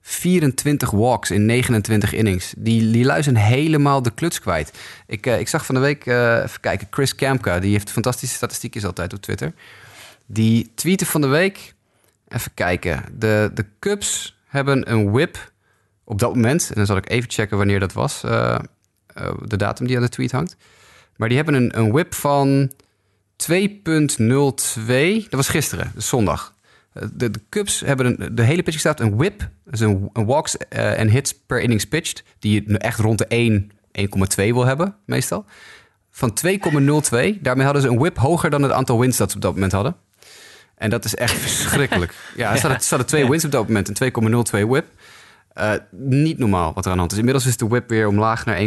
[0.00, 2.54] 24 walks in 29 innings.
[2.56, 4.78] Die, die lui zijn helemaal de kluts kwijt.
[5.06, 8.34] Ik, uh, ik zag van de week, uh, even kijken, Chris Kamka, die heeft fantastische
[8.34, 9.52] statistiekjes altijd op Twitter.
[10.26, 11.74] Die tweeten van de week,
[12.28, 13.04] even kijken.
[13.18, 15.52] De, de Cubs hebben een whip
[16.04, 16.68] op dat moment.
[16.68, 18.22] En dan zal ik even checken wanneer dat was.
[18.24, 18.58] Uh,
[19.44, 20.56] de datum die aan de tweet hangt.
[21.16, 22.70] Maar die hebben een, een whip van
[23.50, 23.56] 2.02.
[25.22, 26.54] Dat was gisteren, zondag.
[26.92, 29.48] Eh, de, de Cubs hebben een, de hele pitching staat een whip.
[29.64, 32.24] Dus een, een walks eh, en hits per innings pitched.
[32.38, 35.44] Die je echt rond de 1, 1,2 wil hebben, meestal.
[36.10, 37.40] Van 2,02.
[37.40, 39.72] Daarmee hadden ze een whip hoger dan het aantal wins dat ze op dat moment
[39.72, 39.96] hadden.
[40.74, 42.14] En dat is echt verschrikkelijk.
[42.36, 44.00] Ja, er hadden, hadden twee wins op dat moment.
[44.00, 44.12] Een
[44.62, 44.86] 2,02 whip.
[45.58, 47.18] Uh, niet normaal wat er aan de hand is.
[47.18, 48.64] Inmiddels is de whip weer omlaag naar 1,91,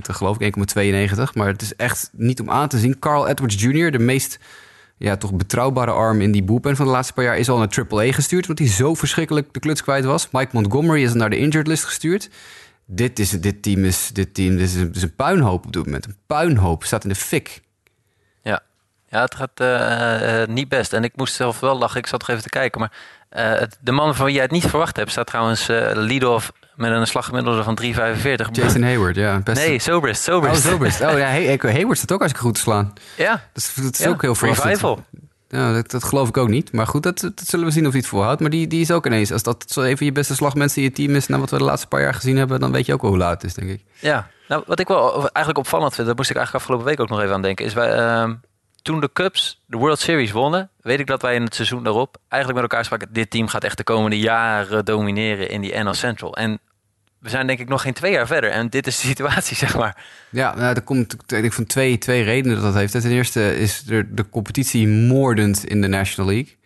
[0.00, 1.32] geloof ik, 1,92.
[1.34, 2.98] Maar het is echt niet om aan te zien.
[2.98, 4.38] Carl Edwards Jr., de meest
[4.96, 7.86] ja, toch betrouwbare arm in die bullpen van de laatste paar jaar, is al naar
[7.90, 10.30] AAA gestuurd, omdat hij zo verschrikkelijk de kluts kwijt was.
[10.30, 12.30] Mike Montgomery is naar de injured list gestuurd.
[12.84, 16.06] Dit, is, dit team is, dit team, dit is, een, puinhoop op dit moment.
[16.06, 17.60] Een puinhoop, staat in de fik.
[18.42, 18.60] Ja,
[19.08, 20.92] ja het gaat uh, uh, niet best.
[20.92, 22.92] En ik moest zelf wel lachen, ik zat nog even te kijken, maar
[23.36, 26.90] uh, de man van wie jij het niet verwacht hebt, staat trouwens uh, lead-off met
[26.90, 28.50] een slaggemiddelde van 3,45.
[28.52, 29.40] Jason Hayward, ja.
[29.40, 29.66] Best...
[29.66, 30.22] Nee, Sobrist.
[30.22, 30.66] Sobrist.
[30.66, 31.00] Oh, Sobrist.
[31.00, 31.26] Oh ja,
[31.70, 32.92] Hayward staat ook als ik goed te slaan.
[33.16, 33.42] Ja.
[33.52, 34.08] Dat, dat is ja.
[34.08, 34.68] ook heel verrassend.
[34.68, 35.04] Revival.
[35.48, 36.72] Ja, dat, dat, geloof ik ook niet.
[36.72, 38.40] Maar goed, dat, dat zullen we zien of hij het volhoudt.
[38.40, 40.94] Maar die, die is ook ineens, als dat zo even je beste slagmensen in je
[40.94, 41.26] team is...
[41.26, 42.60] na wat we de laatste paar jaar gezien hebben...
[42.60, 43.84] dan weet je ook wel hoe laat het is, denk ik.
[43.98, 46.06] Ja, nou, wat ik wel eigenlijk opvallend vind...
[46.06, 47.64] daar moest ik eigenlijk afgelopen week ook nog even aan denken...
[47.64, 48.30] is wij, uh,
[48.82, 52.16] toen de Cubs de World Series wonnen, weet ik dat wij in het seizoen daarop
[52.28, 55.94] eigenlijk met elkaar spraken: dit team gaat echt de komende jaren domineren in die NL
[55.94, 56.36] Central.
[56.36, 56.60] En
[57.18, 58.50] we zijn denk ik nog geen twee jaar verder.
[58.50, 60.04] En dit is de situatie, zeg maar.
[60.30, 62.92] Ja, nou, er komt ik van twee, twee redenen dat dat heeft.
[62.92, 66.58] Ten eerste is er de competitie moordend in de National League.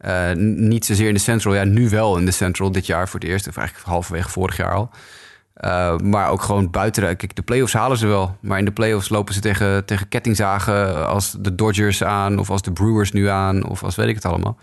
[0.00, 3.20] Uh, niet zozeer in de Central, ja, nu wel in de Central dit jaar voor
[3.20, 3.48] het eerst.
[3.48, 4.90] Of eigenlijk halverwege vorig jaar al.
[5.64, 7.08] Uh, maar ook gewoon buiten.
[7.08, 8.36] De, kijk, de playoffs halen ze wel.
[8.40, 12.62] Maar in de playoffs lopen ze tegen, tegen kettingzagen als de Dodgers aan, of als
[12.62, 14.56] de Brewers nu aan, of als weet ik het allemaal.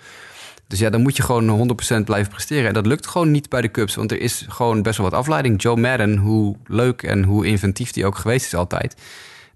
[0.67, 2.67] Dus ja, dan moet je gewoon 100% blijven presteren.
[2.67, 5.19] En dat lukt gewoon niet bij de Cubs, want er is gewoon best wel wat
[5.19, 5.62] afleiding.
[5.62, 8.95] Joe Madden, hoe leuk en hoe inventief die ook geweest is altijd,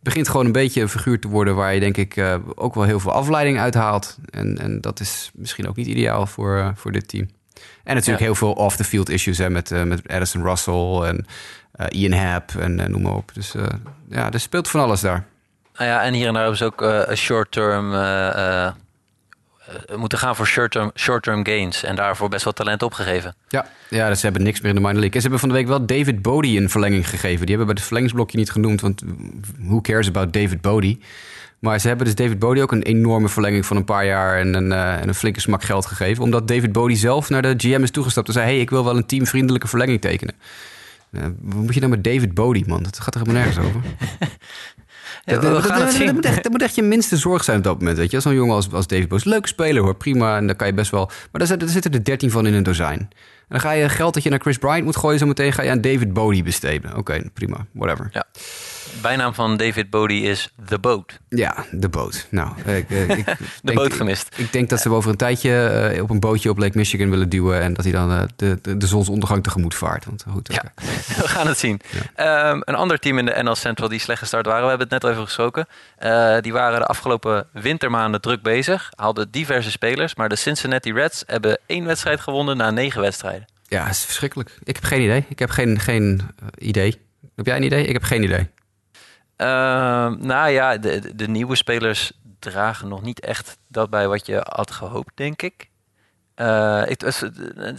[0.02, 2.84] begint gewoon een beetje een figuur te worden waar je denk ik uh, ook wel
[2.84, 4.18] heel veel afleiding uithaalt.
[4.30, 7.28] En, en dat is misschien ook niet ideaal voor, uh, voor dit team.
[7.88, 11.26] En natuurlijk heel veel off-the-field issues hè, met, uh, met Addison Russell en
[11.80, 13.32] uh, Ian Happ en uh, noem maar op.
[13.34, 13.54] Dus
[14.10, 15.26] ja, er speelt van alles daar.
[15.78, 17.90] Nou ja, en hier en daar hebben ze ook een short-term
[19.96, 21.84] moeten gaan voor short-term short -term gains.
[21.84, 23.36] En daarvoor best wel talent opgegeven.
[23.48, 25.16] Ja, ja dus ze hebben niks meer in de minor league.
[25.16, 27.46] En ze hebben van de week wel David Bodie een verlenging gegeven.
[27.46, 28.82] Die hebben bij het verlengingsblokje niet genoemd.
[28.82, 29.02] Want
[29.60, 31.00] who cares about David Bodie?
[31.60, 34.54] Maar ze hebben dus David Bodie ook een enorme verlenging van een paar jaar en
[34.54, 36.24] een, uh, en een flinke smak geld gegeven.
[36.24, 38.98] Omdat David Bodie zelf naar de GM is toegestapt en zei: hey, ik wil wel
[38.98, 40.36] een teamvriendelijke verlenging tekenen.
[41.12, 42.84] Uh, wat moet je nou met David Bodie, man?
[42.84, 43.82] Dat gaat er helemaal nergens over.
[45.28, 47.64] Ja, dat, dat, dat, dat, moet echt, dat moet echt je minste zorg zijn op
[47.64, 47.98] dat moment.
[47.98, 50.38] Weet je, zo'n jongen als, als David Bodie, leuke speler hoor, prima.
[50.38, 51.06] En dan kan je best wel.
[51.06, 53.10] Maar daar zitten, er zitten er dertien van in een dozijn.
[53.48, 55.20] dan ga je geld dat je naar Chris Bryant moet gooien...
[55.20, 56.96] zo meteen ga je aan David Bodie besteden.
[56.96, 58.10] Oké, prima, whatever.
[58.12, 58.26] Ja.
[59.02, 61.20] Bijnaam van David Bodie is The Boat.
[61.30, 62.28] Ja, de boot.
[62.30, 64.30] Nou, ik, eh, ik De denk- boot gemist.
[64.38, 67.10] Ik denk dat ze hem over een tijdje eh, op een bootje op Lake Michigan
[67.10, 67.62] willen duwen...
[67.62, 70.06] en dat hij dan eh, de, de, de zonsondergang tegemoet vaart.
[70.06, 70.64] Want goed, Ja,
[71.22, 71.82] we gaan het zien.
[72.16, 75.02] Ehm, een ander team in de NL Central die slecht gestart waren, we hebben het
[75.02, 75.68] net over gesproken.
[75.98, 80.16] Eh, die waren de afgelopen wintermaanden druk bezig, haalden diverse spelers.
[80.16, 83.46] Maar de Cincinnati Reds hebben één wedstrijd gewonnen na negen wedstrijden.
[83.68, 84.58] Ja, het is verschrikkelijk.
[84.64, 85.26] Ik heb geen idee.
[85.30, 86.22] Ik heb geen, geen
[86.60, 87.02] eh, idee.
[87.36, 87.86] Heb jij een idee?
[87.86, 88.48] Ik heb geen idee.
[89.38, 94.42] Ehm, nou ja, de, de- nieuwe spelers dragen nog niet echt dat bij wat je
[94.50, 95.70] had gehoopt, denk ik.
[96.36, 97.02] Eh,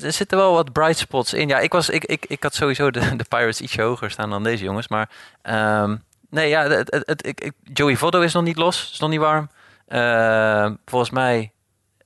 [0.02, 1.48] er zitten wel wat bright spots in.
[1.48, 4.42] Ja, ik, was, ik, ik, ik had sowieso de, de Pirates ietsje hoger staan dan
[4.42, 4.88] deze jongens.
[4.88, 5.11] Maar
[5.42, 5.96] ehm,
[6.30, 9.50] nee, ja, het, ik, Joey Votto is nog niet los, is nog niet warm.
[9.86, 11.52] Ehm, volgens mij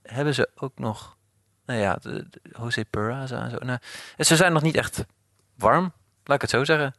[0.02, 1.16] hebben ze ook nog,
[1.66, 1.98] nou ja,
[2.58, 3.56] Jose Peraza en zo.
[3.58, 3.78] Nou,
[4.18, 5.04] ze zijn nog niet echt
[5.56, 5.92] warm,
[6.24, 6.94] laat ik het zo zeggen.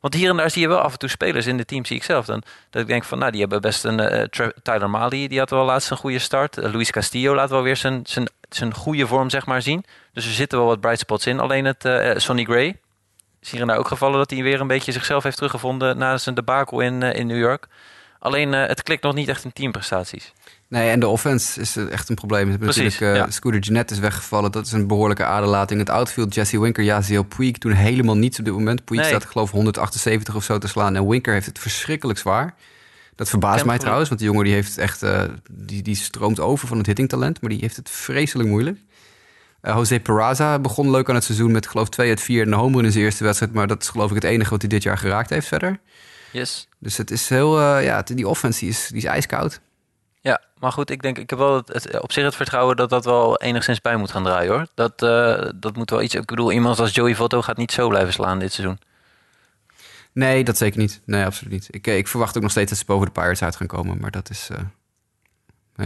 [0.00, 1.96] Want hier en daar zie je wel af en toe spelers in de team, zie
[1.96, 2.42] ik zelf dan.
[2.70, 4.00] Dat ik denk van, nou, die hebben best een...
[4.00, 6.58] eh, Tra- Tyler Mali, die had wel laatst een goede start.
[6.58, 9.84] Eh, Luis Castillo laat wel weer zijn, zijn, zijn goede vorm, zeg maar, zien.
[10.12, 11.40] Dus er zitten wel wat bright spots in.
[11.40, 12.76] Alleen het eh, Sonny Gray
[13.40, 14.18] is hier en daar ook gevallen...
[14.18, 15.98] dat hij weer een beetje zichzelf heeft teruggevonden...
[15.98, 17.66] na zijn debakel in, eh, in New York.
[18.18, 20.32] Alleen, eh, het klikt nog niet echt in teamprestaties.
[20.68, 22.58] Nee, en de offense is echt een probleem.
[22.58, 23.30] Precies, natuurlijk, ja.
[23.30, 24.52] Scooter Jeanette is weggevallen.
[24.52, 25.80] Dat is een behoorlijke aderlating.
[25.80, 28.84] Het outfield, Jesse Winker, Jaziel Puig doen helemaal niets op dit moment.
[28.84, 29.08] Puig Nee.
[29.08, 30.96] staat, ik geloof, 178 of zo te slaan.
[30.96, 32.54] En Winker heeft het verschrikkelijk zwaar.
[33.14, 36.68] Dat verbaast mij trouwens, want die jongen die heeft echt, eh, die, die stroomt over
[36.68, 37.40] van het hittingtalent.
[37.40, 38.78] Maar die heeft het vreselijk moeilijk.
[39.60, 42.58] Eh, Jose Peraza begon leuk aan het seizoen met, geloof 2 uit 4 en een
[42.58, 43.52] home run in zijn eerste wedstrijd.
[43.52, 45.80] Maar dat is geloof ik het enige wat hij dit jaar geraakt heeft verder.
[46.32, 46.68] Yes.
[46.78, 49.60] Dus het is heel, ja, die offense die is, die is ijskoud.
[50.28, 52.90] Ja, maar goed, ik denk, ik heb wel het, het- op zich het vertrouwen dat
[52.90, 54.66] dat wel enigszins bij moet gaan draaien hoor.
[54.74, 56.14] Dat, eh, dat moet wel iets.
[56.14, 58.78] Ik bedoel, iemand als Joey Votto gaat niet zo blijven slaan dit seizoen.
[60.12, 61.00] Nee, dat zeker niet.
[61.04, 61.68] Nee, absoluut niet.
[61.70, 63.98] Ik, eh, ik verwacht ook nog steeds dat ze boven de Pirates uit gaan komen.
[64.00, 64.58] Maar dat is eh,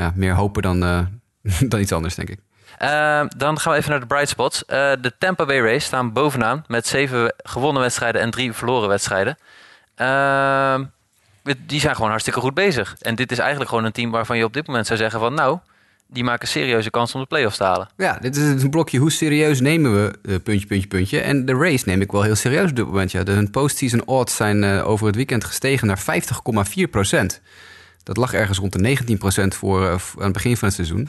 [0.01, 0.80] ja, meer hopen dan,
[1.68, 2.38] dan iets anders, denk ik.
[2.78, 4.64] Eh, dan gaan we even naar de bright spots.
[4.66, 9.36] De Tampa Bay Rays staan bovenaan met zeven gewonnen wedstrijden en drie verloren wedstrijden.
[11.66, 12.97] Die zijn gewoon hartstikke goed bezig.
[13.01, 15.34] En dit is eigenlijk gewoon een team waarvan je op dit moment zou zeggen van...
[15.34, 15.59] nou,
[16.12, 17.88] die maken serieuze kans om de playoffs te halen.
[17.97, 18.99] Ja, dit is een blokje.
[18.99, 21.20] Hoe serieus nemen we eh, puntje, puntje, puntje?
[21.20, 23.11] En de race neem ik wel heel serieus op dit moment.
[23.11, 23.22] Ja.
[23.24, 26.03] Hun postseason odds zijn eh, over het weekend gestegen naar
[26.78, 27.40] 50,4 procent.
[28.03, 31.09] Dat lag ergens rond de 19 procent voor eh, aan het begin van het seizoen.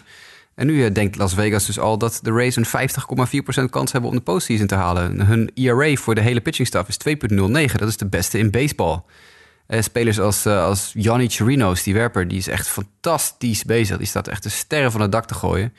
[0.56, 4.10] En nu denkt Las Vegas dus al dat de Rays een 50,4 procent kans hebben
[4.10, 5.22] om de postseason te halen.
[5.22, 7.76] Hun ERA voor de hele pitching staff is 2,09.
[7.76, 9.02] Dat is de beste in baseball.
[9.68, 13.97] Eh, spelers als, eh, als Yanni Chirinos, die werper, die is echt fantastisch bezig.
[13.97, 15.74] Die staat echt de sterren van het dak te gooien.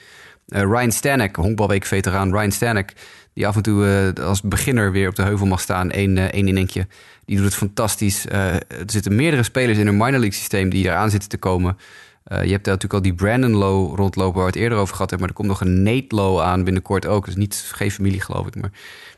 [0.48, 2.92] Eh, Ryan Stanek, honkbalweek-veteraan Ryan Stanek...
[3.32, 6.48] die af en toe als beginner weer op de heuvel mag staan, één, eh, één
[6.48, 6.86] inninkje.
[7.24, 8.26] Die doet het fantastisch.
[8.28, 11.76] Er zitten meerdere spelers in een minor league systeem die eraan zitten te komen.
[12.24, 14.34] Je hebt natuurlijk al die Brandon Lowe rondlopen...
[14.34, 15.18] waar we het eerder over gehad hebben.
[15.18, 17.24] Maar er komt nog een Nate Lowe aan binnenkort ook.
[17.24, 18.56] Dus niet, geen familie, geloof ik.
[18.56, 18.70] Maar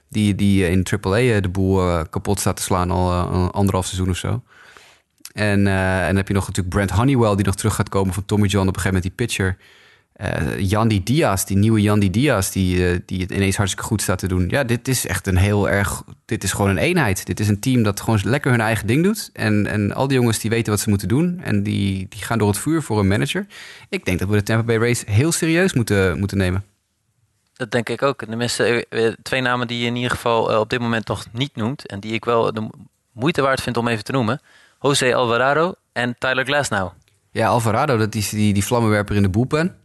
[0.08, 3.10] die, die in AAA de boel kapot staat te slaan al
[3.50, 4.42] anderhalf seizoen of zo.
[5.32, 7.36] En, eh, en dan heb je nog natuurlijk Brent Honeywell...
[7.36, 9.56] die nog terug gaat komen van Tommy John op een gegeven moment, die pitcher...
[10.16, 14.18] Eh Yandy Diaz, die nieuwe Yandy Diaz, die, eh, die het ineens hartstikke goed staat
[14.18, 14.48] te doen.
[14.48, 16.02] Ja, dit is echt een heel erg.
[16.24, 17.26] Dit is gewoon een eenheid.
[17.26, 19.30] Dit is een team dat gewoon lekker hun eigen ding doet.
[19.32, 21.40] En, en al die jongens die weten wat ze moeten doen.
[21.42, 23.46] En die, die gaan door het vuur voor een manager.
[23.88, 26.64] Ik denk dat we de Tampa Bay Race heel serieus moeten, moeten nemen.
[27.52, 28.24] Dat denk ik ook.
[28.24, 28.86] Tenminste,
[29.22, 31.86] twee namen die je in ieder geval op dit moment nog niet noemt...
[31.86, 32.70] en die ik wel de mo-
[33.12, 34.40] moeite waard vind om even te noemen...
[34.80, 36.90] Jose Alvarado en Tyler Glasnow.
[37.30, 39.76] Ja, Alvarado, dat is die, die vlammenwerper in de boelpen.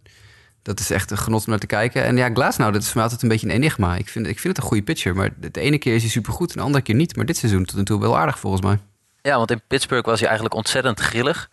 [0.61, 2.03] Dat is echt een genot om naar te kijken.
[2.03, 3.95] En ja, Glasnow, dat is voor mij altijd een beetje een enigma.
[3.95, 5.15] Ik vind, ik vind het een goede pitcher.
[5.15, 7.15] Maar de ene keer is hij supergoed en de andere keer niet.
[7.15, 8.79] Maar dit seizoen tot nu toe wel aardig volgens mij.
[9.21, 11.49] Ja, want in Pittsburgh was hij eigenlijk ontzettend grillig.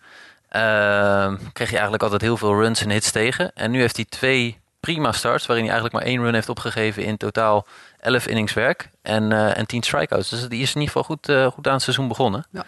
[0.49, 3.51] Ehm, kreeg hij eigenlijk altijd heel veel runs en hits tegen.
[3.53, 7.03] En nu heeft hij twee prima starts, waarin hij eigenlijk maar één run heeft opgegeven
[7.03, 7.67] in totaal
[7.99, 10.29] 11 innings werk en, eh en 10 strikeouts.
[10.29, 12.45] Dus die is in ieder geval goed, eh, goed aan het seizoen begonnen.
[12.51, 12.65] Ja.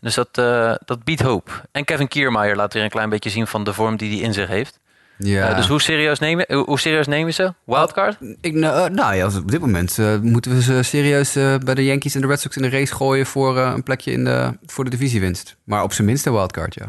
[0.00, 1.62] Dus dat, eh, dat biedt hoop.
[1.72, 4.32] En Kevin Kiermaier laat weer een klein beetje zien van de vorm die hij in
[4.32, 4.78] zich heeft.
[5.18, 5.48] Ja.
[5.48, 7.54] Eh, dus hoe serieus, nemen, hoe- serieus nemen ze?
[7.64, 8.18] Wildcard?
[8.40, 11.32] Ik, nou, eh, nou ja, op dit moment moeten we ze serieus
[11.64, 14.24] bij de Yankees en de Red Sox in de race gooien voor een plekje in
[14.24, 15.56] de, voor de divisiewinst.
[15.64, 16.86] Maar op zijn minst wildcard, ja.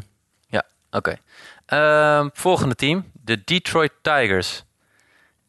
[0.48, 1.16] Ja, oké.
[1.66, 4.64] Ehm, volgende team, de Detroit Tigers.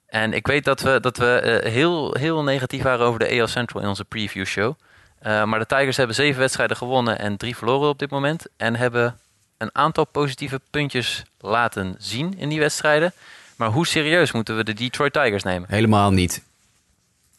[0.07, 3.83] En ik weet dat we, dat we heel, heel negatief waren over de AL Central
[3.83, 4.75] in onze preview show.
[5.21, 8.47] Eh, maar de Tigers hebben zeven wedstrijden gewonnen en drie verloren op dit moment.
[8.57, 9.19] En hebben
[9.59, 13.13] een aantal positieve puntjes laten zien in die wedstrijden.
[13.57, 15.69] Maar hoe serieus moeten we de Detroit Tigers nemen?
[15.71, 16.43] Helemaal niet.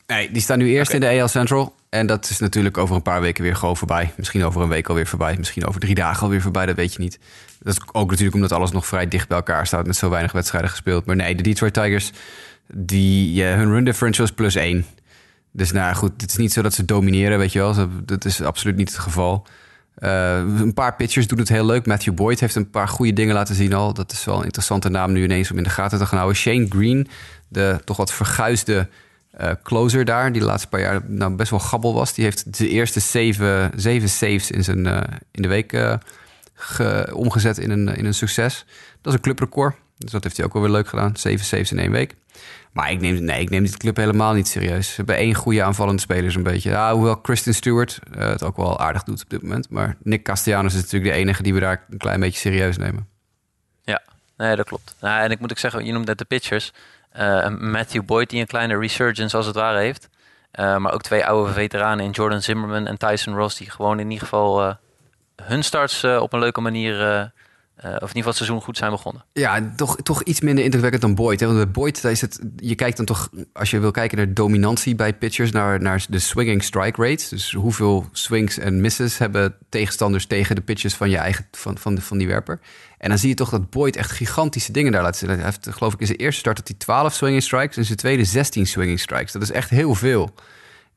[0.08, 1.76] Nee, die staan nu eerst in de AL Central.
[1.90, 4.12] En dat is natuurlijk over een paar weken weer gewoon voorbij.
[4.16, 5.36] Misschien over een week alweer voorbij.
[5.38, 7.20] Misschien over drie dagen alweer voorbij, dat weet je niet.
[7.60, 9.86] Dat is ook natuurlijk omdat alles nog vrij dicht bij elkaar staat...
[9.86, 11.06] met zo weinig wedstrijden gespeeld.
[11.06, 12.12] Maar nee, de Detroit Tigers,
[12.74, 14.86] die, ja, hun run differential is plus één.
[15.52, 17.76] Dus nou goed, het is niet zo dat ze domineren, weet je wel.
[18.06, 19.48] Dat is absoluut niet het geval.
[20.00, 21.86] Uh, een paar pitchers doen het heel leuk.
[21.86, 23.94] Matthew Boyd heeft een paar goede dingen laten zien al.
[23.94, 26.42] Dat is wel een interessante naam nu ineens om in de gaten te gaan houden.
[26.42, 27.08] Shane Green,
[27.48, 28.88] de toch wat verguisde
[29.42, 32.14] uh, closer daar, die de laatste paar jaar nou best wel gabbel was.
[32.14, 36.00] Die heeft de eerste zeven, zeven saves in, zijn, uh, in de week
[37.14, 38.66] omgezet in een, in een succes.
[39.02, 39.76] Dat is een clubrecord.
[39.98, 41.18] Dus dat heeft hij ook wel weer leuk gedaan.
[41.18, 42.16] Zeven saves in één week.
[42.72, 44.88] Maar ik neem, nee, ik neem dit club helemaal niet serieus.
[44.88, 46.70] Ze hebben één goede aanvallende speler een beetje.
[46.70, 49.70] Ja, hoewel Kristen Stewart uh, het ook wel aardig doet op dit moment.
[49.70, 53.08] Maar Nick Castellanos is natuurlijk de enige die we daar een klein beetje serieus nemen.
[53.84, 54.02] Ja,
[54.38, 54.96] nee, dat klopt.
[55.00, 56.74] Nou, en ik moet ook zeggen, je noemt net de pitchers.
[57.18, 60.10] Uh, Matthew Boyd die een kleine resurgence als het ware heeft.
[60.60, 63.58] Uh, maar ook twee oude veteranen in Jordan Zimmerman en Tyson Ross...
[63.58, 64.78] die gewoon in ieder geval
[65.44, 67.32] hun starts op een leuke manier
[67.84, 69.24] of in ieder geval het seizoen goed zijn begonnen.
[69.34, 71.40] Ja, toch, toch iets minder indrukwekkend dan Boyd.
[71.40, 71.46] Hè?
[71.46, 74.96] Want bij Boyd is het, je kijkt dan toch, als je wil kijken naar dominantie
[74.96, 77.30] bij pitchers, naar, naar de swinging strike rates.
[77.30, 82.02] Dus hoeveel swings en misses hebben tegenstanders tegen de pitches van je eigen van, van,
[82.02, 82.60] van die werper.
[82.98, 85.30] En dan zie je toch dat Boyd echt gigantische dingen daar laat zien.
[85.30, 87.98] Hij heeft, geloof ik, in zijn eerste start dat hij 12 swinging strikes en zijn
[87.98, 89.32] tweede 16 swinging strikes.
[89.32, 90.34] Dat is echt heel veel.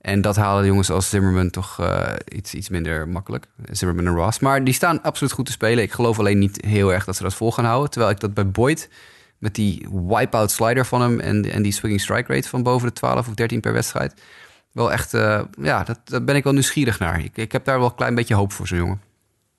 [0.05, 3.47] En dat halen de jongens als Zimmerman toch uh, iets, iets minder makkelijk.
[3.71, 4.39] Zimmerman en Ross.
[4.39, 5.85] Maar die staan absoluut goed te spelen.
[5.85, 7.91] Ik geloof alleen niet heel erg dat ze dat vol gaan houden.
[7.91, 8.89] Terwijl ik dat bij Boyd
[9.39, 12.95] met die wipeout slider van hem en, en die swinging strike rate van boven de
[12.95, 14.23] 12 of 13 per wedstrijd.
[14.73, 17.25] Wel echt, uh, ja, dat, daar ben ik wel nieuwsgierig naar.
[17.25, 19.01] Ik, ik heb daar wel een klein beetje hoop voor zo'n jongen.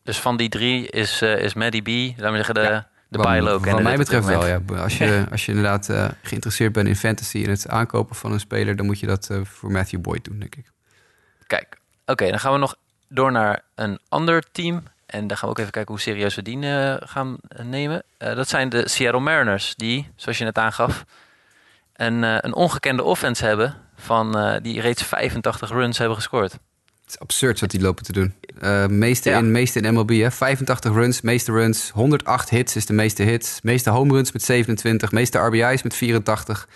[0.04, 3.59] Dus van die drie is, uh, is Maddie B, laten we zeggen, de, ja de
[3.72, 4.61] Wat mij betreft wel, ja.
[4.78, 8.39] Als je, als je inderdaad uh, geïnteresseerd bent in fantasy en het aankopen van een
[8.39, 10.72] speler, dan moet je dat uh, voor Matthew Boyd doen, denk ik.
[11.47, 12.76] Kijk, oké, dan gaan we nog
[13.07, 14.84] door naar een ander team.
[15.05, 18.03] En dan gaan we ook even kijken hoe serieus we die uh, gaan nemen.
[18.18, 21.03] dat zijn de Seattle Mariners, die, zoals je net aangaf,
[21.93, 26.57] een, een ongekende offense hebben van die reeds 85 runs hebben gescoord.
[27.06, 28.34] Het is absurd wat die lopen te doen.
[28.64, 30.32] Uh, meeste, in, meeste in MLB, hè?
[30.32, 31.89] 85 runs, meeste runs.
[31.89, 33.60] 108 hits is de meeste hits.
[33.62, 35.12] Meeste home runs met 27.
[35.12, 36.68] Meeste RBI's met 84.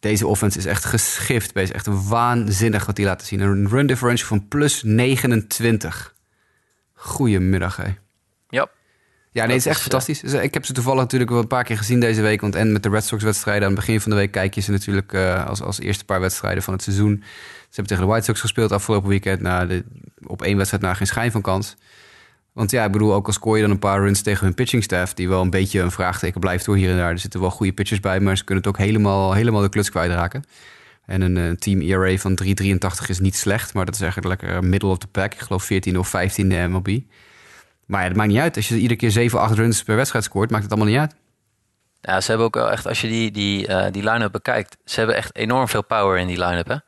[0.00, 1.56] Deze offense is echt geschift.
[1.56, 3.40] Is echt waanzinnig wat die laten zien.
[3.40, 6.14] Een run differential van plus 29.
[6.94, 7.94] Goedemiddag, hè.
[8.48, 8.68] Ja.
[9.30, 10.20] Ja, nee, het is echt fantastisch.
[10.20, 12.40] Dus, eh, ik heb ze toevallig natuurlijk wel een paar keer gezien deze week.
[12.40, 14.60] Want en met de Red Sox wedstrijden aan het begin van de week kijk je
[14.60, 17.22] ze natuurlijk uh, als, als eerste paar wedstrijden van het seizoen.
[17.72, 19.40] Ze hebben tegen de White Sox gespeeld afgelopen weekend.
[19.40, 19.82] Nou,
[20.26, 21.76] op één wedstrijd na geen schijn van kans.
[22.52, 24.82] Want ja, ik bedoel, ook al scoor je dan een paar runs tegen hun pitching
[24.82, 25.14] staff...
[25.14, 27.10] die wel een beetje een vraagteken blijft door hier en daar.
[27.10, 29.90] Er zitten wel goede pitchers bij, maar ze kunnen het ook helemaal, helemaal de kluts
[29.90, 30.44] kwijtraken.
[31.06, 34.64] En een, een team ERA van 3,83 is niet slecht, maar dat is eigenlijk lekker
[34.64, 35.32] middle of the pack.
[35.32, 36.98] Ik geloof 14 of 15 de MLB.
[37.86, 38.56] Maar ja, het maakt niet uit.
[38.56, 41.14] Als je iedere keer 7, 8 runs per wedstrijd scoort, maakt het allemaal niet uit.
[42.00, 44.98] Ja, ze hebben ook wel echt, als je die, die, uh, die line-up bekijkt, ze
[44.98, 46.82] hebben echt enorm veel power in die line-up?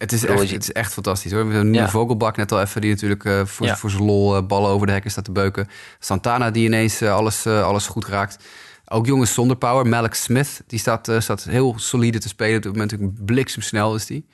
[0.00, 1.48] Het is, echt, het is echt fantastisch hoor.
[1.48, 3.76] We hebben een Vogelbak net al even, die natuurlijk uh, voor, ja.
[3.76, 5.68] voor zijn lol uh, ballen over de hekken staat te beuken.
[5.98, 8.44] Santana die ineens uh, alles, alles goed raakt.
[8.84, 9.86] Ook jongens zonder power.
[9.86, 12.56] Malik Smith, die staat, staat heel solide te spelen.
[12.56, 14.26] Op dit moment natuurlijk bliksemsnel is die.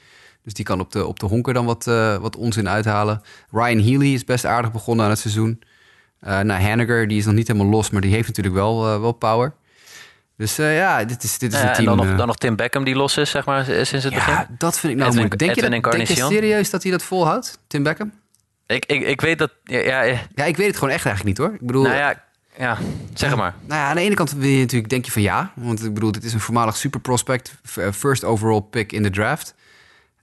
[0.42, 1.84] Dus die kan op de, op de honker dan wat,
[2.20, 3.20] wat onzin uithalen.
[3.50, 5.60] Ryan Healy is best aardig begonnen aan het seizoen.
[6.20, 9.54] nou, Hanniger, die is nog niet helemaal los, maar die heeft natuurlijk wel, wel power.
[10.36, 11.78] Dus uh, ja, dit is, dit is een team.
[11.78, 14.14] En dan nog, uh, dan nog Tim Beckham die los is, zeg maar, sinds het
[14.14, 14.32] begin.
[14.32, 15.38] Ja, dat vind ik nou moeilijk.
[15.38, 18.12] Denk, je, dat, denk je serieus dat hij dat volhoudt, Tim Beckham?
[18.66, 19.50] Ik, ik, ik weet dat...
[19.64, 20.02] Ja, ja,
[20.34, 21.56] ja, ik weet het gewoon echt eigenlijk niet, hoor.
[21.56, 21.82] Ik bedoel...
[21.82, 22.22] Nou ja,
[22.58, 22.78] ja
[23.14, 23.54] zeg maar.
[23.66, 25.52] Nou ja, aan de ene kant wil je natuurlijk, denk je van ja.
[25.54, 27.54] Want ik bedoel, dit is een voormalig super prospect.
[27.92, 29.54] First overall pick in de draft.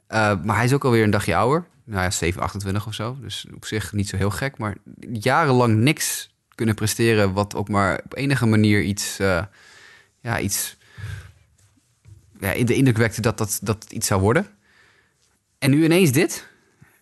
[0.09, 1.66] Uh, maar hij is ook alweer een dagje ouder.
[1.84, 3.18] Nou ja, 7, 28 of zo.
[3.22, 4.57] Dus op zich niet zo heel gek.
[4.57, 4.76] Maar
[5.11, 7.34] jarenlang niks kunnen presteren...
[7.34, 9.20] wat ook maar op enige manier iets...
[10.24, 10.78] ja, iets
[12.39, 14.47] ja, in de indruk wekte dat, dat dat iets zou worden.
[15.59, 16.47] En nu ineens dit?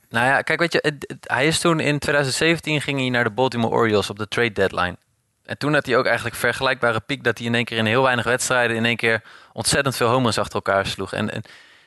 [0.09, 3.29] Nou ja, kijk, weet je, het, hij is toen in 2017 ging hij naar de
[3.29, 4.97] Baltimore Orioles op de trade deadline.
[5.43, 8.03] En toen had hij ook eigenlijk vergelijkbare piek dat hij in één keer in heel
[8.03, 11.13] weinig wedstrijden in één keer ontzettend veel homers achter elkaar sloeg.
[11.13, 11.41] En, en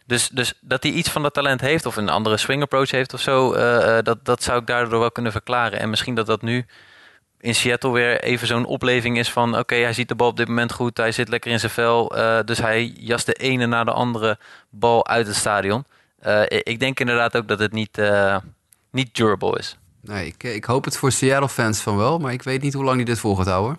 [0.06, 3.14] dus, dus dat hij iets van dat talent heeft of een andere swing approach heeft
[3.14, 5.78] of zo, uh, dat, dat zou ik daardoor wel kunnen verklaren.
[5.78, 6.66] En misschien dat dat nu
[7.44, 9.58] in Seattle weer even zo'n opleving is van...
[9.58, 12.18] oké, hij ziet de bal op dit moment goed, hij zit lekker in zijn vel...
[12.18, 14.38] Uh, dus hij jast de ene na de andere
[14.70, 15.84] bal uit het stadion.
[16.26, 18.36] Uh, ik denk inderdaad ook dat het niet, uh,
[18.90, 19.78] niet durable is.
[20.00, 22.18] Nee, ik, ik hoop het voor Seattle-fans van wel...
[22.18, 23.78] maar ik weet niet hoe lang hij dit vol gaat houden.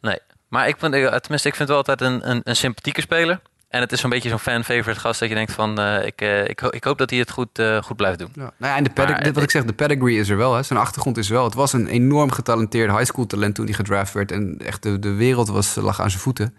[0.00, 0.18] Nee,
[0.48, 3.40] maar ik vind, tenminste, ik vind wel altijd een, een, een sympathieke speler.
[3.68, 5.78] En het is zo'n beetje zo'n fan-favorite gast dat je denkt van...
[5.80, 8.28] eh, ik, eh, ik, ho- ik hoop dat hij het goed, eh, goed blijft doen.
[8.34, 8.40] Ja.
[8.42, 10.54] Nou ja, en de Maar dit wat ik zeg, de pedigree is er wel.
[10.54, 10.62] Hè.
[10.62, 11.44] Zijn achtergrond is wel.
[11.44, 14.32] Het was een enorm getalenteerd high school talent toen hij gedraft werd.
[14.32, 16.54] En echt de, de wereld was, lag aan zijn voeten.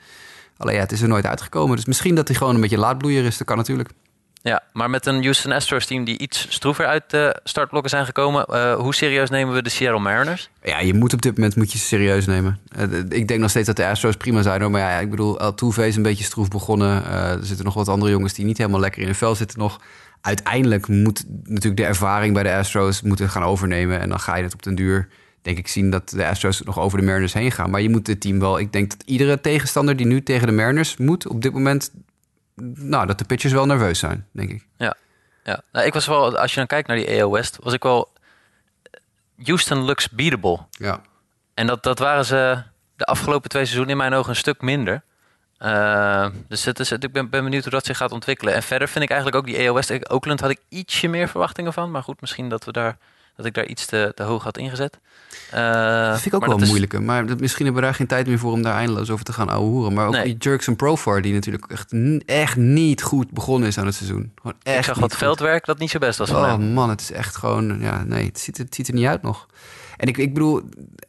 [0.57, 1.75] Alleen ja, het is er nooit uitgekomen.
[1.75, 3.37] Dus misschien dat hij gewoon een beetje laadbloeier is.
[3.37, 3.89] Dat kan natuurlijk.
[4.41, 8.45] Ja, maar met een Houston Astros team die iets stroever uit de startblokken zijn gekomen...
[8.45, 10.49] eh, hoe serieus nemen we de Seattle Mariners?
[10.63, 12.59] Ja, je moet op dit moment moet je ze serieus nemen.
[12.69, 14.61] Eh, ik denk nog steeds dat de Astros prima zijn.
[14.61, 14.71] Hoor.
[14.71, 17.05] Maar ja, ik bedoel, Altuve is een beetje stroef begonnen.
[17.05, 19.59] Eh, er zitten nog wat andere jongens die niet helemaal lekker in hun vel zitten
[19.59, 19.81] nog.
[20.21, 23.99] Uiteindelijk moet natuurlijk de ervaring bij de Astros moeten gaan overnemen.
[23.99, 25.07] En dan ga je het op den duur,
[25.41, 27.69] denk ik, zien dat de Astros nog over de Mariners heen gaan.
[27.69, 28.59] Maar je moet het team wel...
[28.59, 31.27] Ik denk dat iedere tegenstander die nu tegen de Mariners moet...
[31.27, 31.91] op dit moment,
[32.73, 34.67] nou, dat de pitchers wel nerveus zijn, denk ik.
[35.43, 37.83] Ja, nou, ik was wel, als je dan kijkt naar die AL West, was ik
[37.83, 38.11] wel.
[39.43, 40.59] Houston looks beatable.
[40.69, 41.01] Ja.
[41.53, 42.63] En dat, dat waren ze
[42.95, 45.03] de afgelopen twee seizoenen in mijn ogen een stuk minder.
[45.57, 48.53] Eh, dus het is, ik ben, ben benieuwd hoe dat zich gaat ontwikkelen.
[48.53, 51.91] En verder vind ik eigenlijk ook die ik- Oakland had ik ietsje meer verwachtingen van.
[51.91, 52.97] Maar goed, misschien dat, we daar,
[53.39, 54.99] dat ik daar iets te, te hoog had ingezet.
[55.51, 55.61] Eh,
[56.09, 56.99] Dat vind ik ook wel dat is- moeilijk.
[56.99, 59.33] Maar dat, misschien hebben we daar geen tijd meer voor om daar eindeloos over te
[59.33, 59.93] gaan ouwehoeren.
[59.93, 60.23] Maar ook Nee.
[60.23, 61.93] die Jerkson Profar, die natuurlijk echt,
[62.25, 64.31] echt niet goed begonnen is aan het seizoen.
[64.41, 65.19] Gewoon echt Ik zag wat goed.
[65.19, 67.79] veldwerk dat niet zo best was Oh man, het is echt gewoon...
[67.81, 69.47] Ja, nee, het ziet, er- het ziet er niet uit nog.
[69.97, 70.61] En ik, ik bedoel,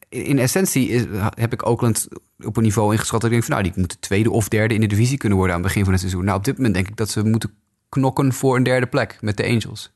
[0.09, 1.05] in, essentie is,
[1.35, 2.09] heb ik Oakland
[2.45, 3.20] op een niveau ingeschat...
[3.20, 5.57] dat ik denk van, nou, die moeten tweede of derde in de divisie kunnen worden...
[5.57, 6.24] aan het begin van het seizoen.
[6.24, 7.53] Nou, op dit moment denk ik dat ze moeten
[7.89, 9.91] knokken voor een derde plek met de Angels.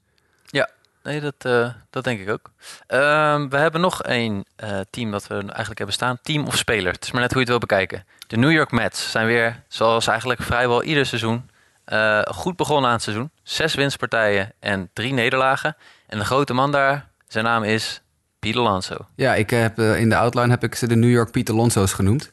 [1.05, 2.50] Nee, dat, eh, dat denk ik ook.
[2.86, 6.18] Ehm, we hebben nog één eh, team dat we eigenlijk hebben staan.
[6.22, 6.92] Team of speler.
[6.92, 8.05] Het is maar net hoe je het wil bekijken.
[8.26, 11.50] De New York Mets zijn weer, zoals eigenlijk vrijwel ieder seizoen,
[11.84, 13.30] eh, goed begonnen aan het seizoen.
[13.42, 15.76] Zes winstpartijen en drie nederlagen.
[16.07, 18.02] En de grote man daar, zijn naam is
[18.38, 18.96] Pete Alonso.
[19.14, 22.32] Ja, ik heb, in de outline heb ik ze de New York Pete Alonso's genoemd.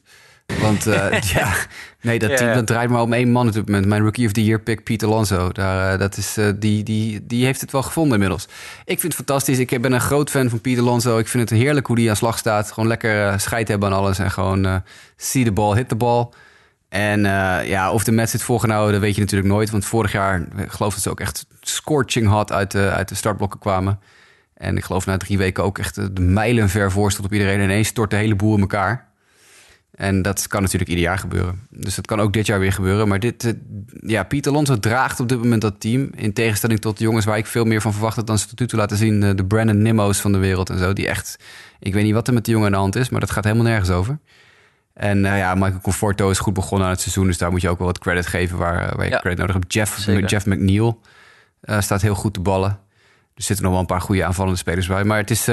[0.60, 1.54] Want eh, ja,
[2.02, 3.86] nee, dat team dat draait maar om één man op dit moment.
[3.86, 5.52] Mijn Rookie of the Year pick, Pete Alonso.
[5.52, 8.43] Daar, eh, dat is, eh, die, die, die heeft het wel gevonden inmiddels.
[8.86, 9.60] Ik vind het fantastisch.
[9.60, 11.18] Ik ben een groot fan van Pete Alonso.
[11.18, 12.72] Ik vind het heerlijk hoe die aan slag staat.
[12.72, 14.20] Gewoon lekker scheid hebben aan alles.
[14.20, 14.84] En gewoon
[15.18, 16.30] see the ball, hit the ball.
[16.89, 17.22] En
[17.66, 19.70] ja, of de Mets het volgen houden, dat weet je natuurlijk nooit.
[19.70, 23.16] Want vorig jaar, ik geloof dat ze ook echt scorching hot uit de, uit de
[23.16, 23.99] startblokken kwamen.
[24.54, 27.58] En ik geloof na drie weken ook echt de mijlen ver voor stond op iedereen.
[27.58, 29.11] En ineens stort de hele boel in elkaar.
[30.02, 31.68] En dat kan natuurlijk ieder jaar gebeuren.
[31.70, 33.08] Dus dat kan ook dit jaar weer gebeuren.
[33.08, 33.52] Maar dit, eh,
[34.10, 36.10] ja, Pieter Alonso draagt op dit moment dat team.
[36.16, 38.60] In tegenstelling tot de jongens waar ik veel meer van verwacht had dan ze tot
[38.60, 39.24] nu toe laten zien.
[39.24, 40.93] eh, De Brandon Nimmo's van de wereld en zo.
[40.93, 41.36] Die echt,
[41.80, 43.43] ik weet niet wat er met die jongen aan de hand is, maar dat gaat
[43.43, 44.20] helemaal nergens over.
[44.93, 47.26] En eh, ja, Michael Conforto is goed begonnen aan het seizoen.
[47.28, 49.56] Dus daar moet je ook wel wat credit geven waar, waar je Ja, credit nodig
[49.56, 49.74] hebt.
[49.74, 50.06] Jeff.
[50.30, 51.02] Jeff McNeil
[51.80, 52.80] staat heel goed te ballen.
[53.36, 55.04] Er zitten nog wel een paar goede aanvallende spelers bij.
[55.04, 55.45] Maar het is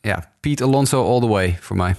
[0.00, 1.94] ja, Pete Alonso all the way voor mij.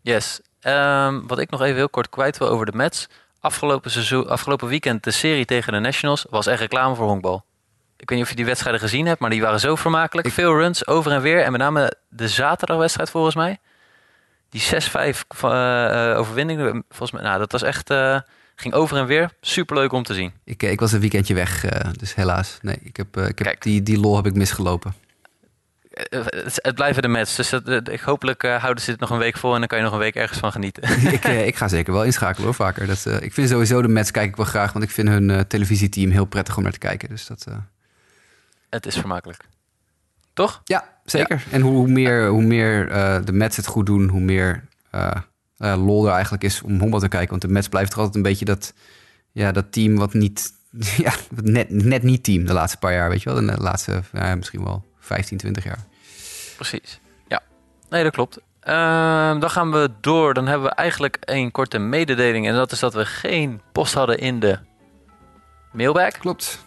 [0.00, 0.40] Yes.
[0.64, 3.08] Ehm, wat ik nog even heel kort kwijt wil over de Mets.
[3.40, 7.44] Afgelopen, seizoen, afgelopen weekend de serie tegen de Nationals was echt reclame voor honkbal.
[7.96, 10.26] Ik weet niet of je die wedstrijden gezien hebt, maar die waren zo vermakelijk.
[10.26, 11.42] Ik- Veel runs over en weer.
[11.42, 13.58] En met name de zaterdagwedstrijd volgens mij.
[14.48, 16.82] Die 6-5 van, eh, eh, overwinning.
[16.88, 17.90] Volgens mij, nou, dat was echt...
[17.90, 18.20] eh,
[18.56, 19.30] ging over en weer.
[19.40, 20.32] Superleuk om te zien.
[20.44, 22.58] Ik, ik was een weekendje weg, dus helaas.
[22.62, 23.62] Nee, ik heb, ik heb Kijk.
[23.62, 24.94] die, die lol heb ik misgelopen.
[25.94, 26.20] Eh,
[26.54, 27.36] het, blijven de Mets.
[27.36, 29.52] Dus dat, eh, ik hopelijk eh, houden ze dit nog een week vol.
[29.52, 30.82] En dan kan je nog een week ergens van genieten.
[31.12, 32.86] ik, ik ga zeker wel inschakelen hoor, vaker.
[32.86, 36.10] Dat, ik vind sowieso de Mets kijk ik wel graag, want ik vind hun televisieteam
[36.10, 37.08] heel prettig om naar te kijken.
[37.08, 37.46] Dus dat,
[38.70, 39.44] het is vermakelijk.
[40.32, 40.60] Toch?
[40.64, 41.44] ja, zeker.
[41.50, 42.88] En hoe, hoe meer, hoe meer
[43.24, 44.64] de Mets het goed doen, hoe meer
[45.58, 47.30] lol er eigenlijk is om honkbal te kijken.
[47.30, 48.72] Want de Mets blijft toch altijd een beetje dat,
[49.32, 50.52] ja, dat team wat niet,
[50.96, 53.46] ja, net, net niet team de laatste paar jaar, weet je wel.
[53.46, 55.84] De laatste, ja, misschien wel 15, 20 jaar.
[56.56, 57.00] Precies.
[57.28, 57.42] Ja,
[57.88, 58.38] nee, dat klopt.
[58.60, 60.34] Ehm, dan gaan we door.
[60.34, 62.48] Dan hebben we eigenlijk een korte mededeling.
[62.48, 64.58] En dat is dat we geen post hadden in de
[65.72, 66.18] mailbag.
[66.18, 66.64] Klopt.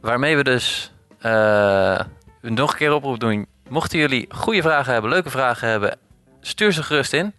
[0.00, 2.00] Waarmee we dus eh,
[2.40, 3.46] nog een keer oproep doen.
[3.68, 5.98] Mochten jullie goede vragen hebben, leuke vragen hebben,
[6.40, 7.34] stuur ze gerust in.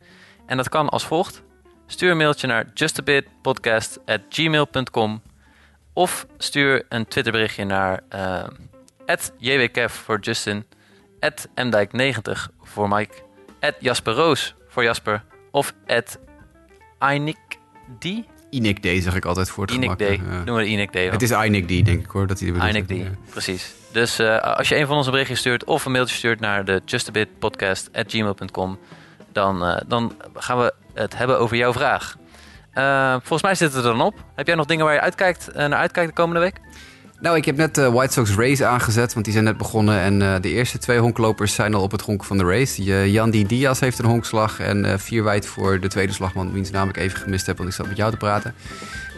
[0.45, 1.41] En dat kan als volgt.
[1.87, 5.21] Stuur een mailtje naar justabitpodcast.gmail.com
[5.93, 8.43] Of stuur een Twitterberichtje naar uh,
[9.37, 10.65] jwkev voor Justin,
[11.55, 13.13] mdijk90 voor Mike,
[13.79, 15.73] Jasper Roos voor Jasper of.
[18.49, 19.97] Inik D zeg ik altijd voor het Inik gemak.
[19.97, 20.15] D.
[20.15, 20.15] Ja.
[20.31, 20.95] Noemen we Inik D.
[20.95, 22.49] Het is Inik D, denk ik hoor, dat hij.
[22.69, 23.05] Inik D, Ja.
[23.29, 23.73] precies.
[23.91, 26.81] Dus uh, als je een van onze berichtjes stuurt of een mailtje stuurt naar de
[26.85, 28.79] justabitpodcast.gmail.com,
[29.31, 32.15] dan, uh, dan gaan we het hebben over jouw vraag.
[32.73, 34.23] Uh, volgens mij zit het er dan op.
[34.35, 36.59] Heb jij nog dingen waar je uitkijkt, naar uitkijkt de komende week?
[37.23, 39.99] Nou, ik heb net de White Sox Race aangezet, want die zijn net begonnen.
[39.99, 42.83] En eh, de eerste twee honklopers zijn al op het honk van de race.
[42.83, 46.51] Je, Jan Di Diaz heeft een honkslag en uh, vier wijd voor de tweede slagman,
[46.51, 48.55] wiens naam ik even gemist heb, want ik zat met jou te praten.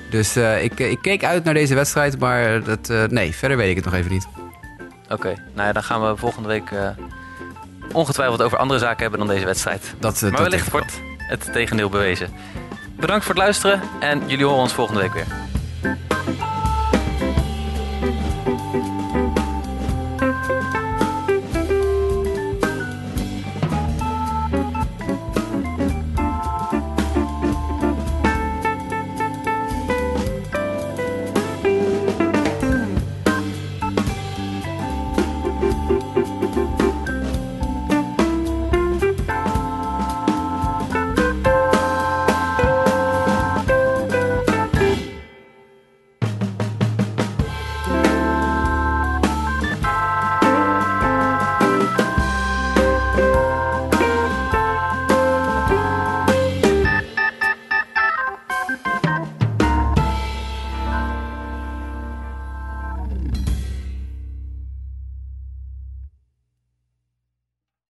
[0.09, 3.85] Dus ik, ik, keek uit naar deze wedstrijd, maar dat, nee, verder weet ik het
[3.85, 4.27] nog even niet.
[5.09, 6.71] Oké, nou ja, dan gaan we volgende week
[7.91, 9.93] ongetwijfeld over andere zaken hebben dan deze wedstrijd.
[9.99, 12.29] Dat, maar wellicht wordt het tegendeel bewezen.
[12.99, 15.27] Bedankt voor het luisteren en jullie horen ons volgende week weer.
[18.45, 18.94] Thank you.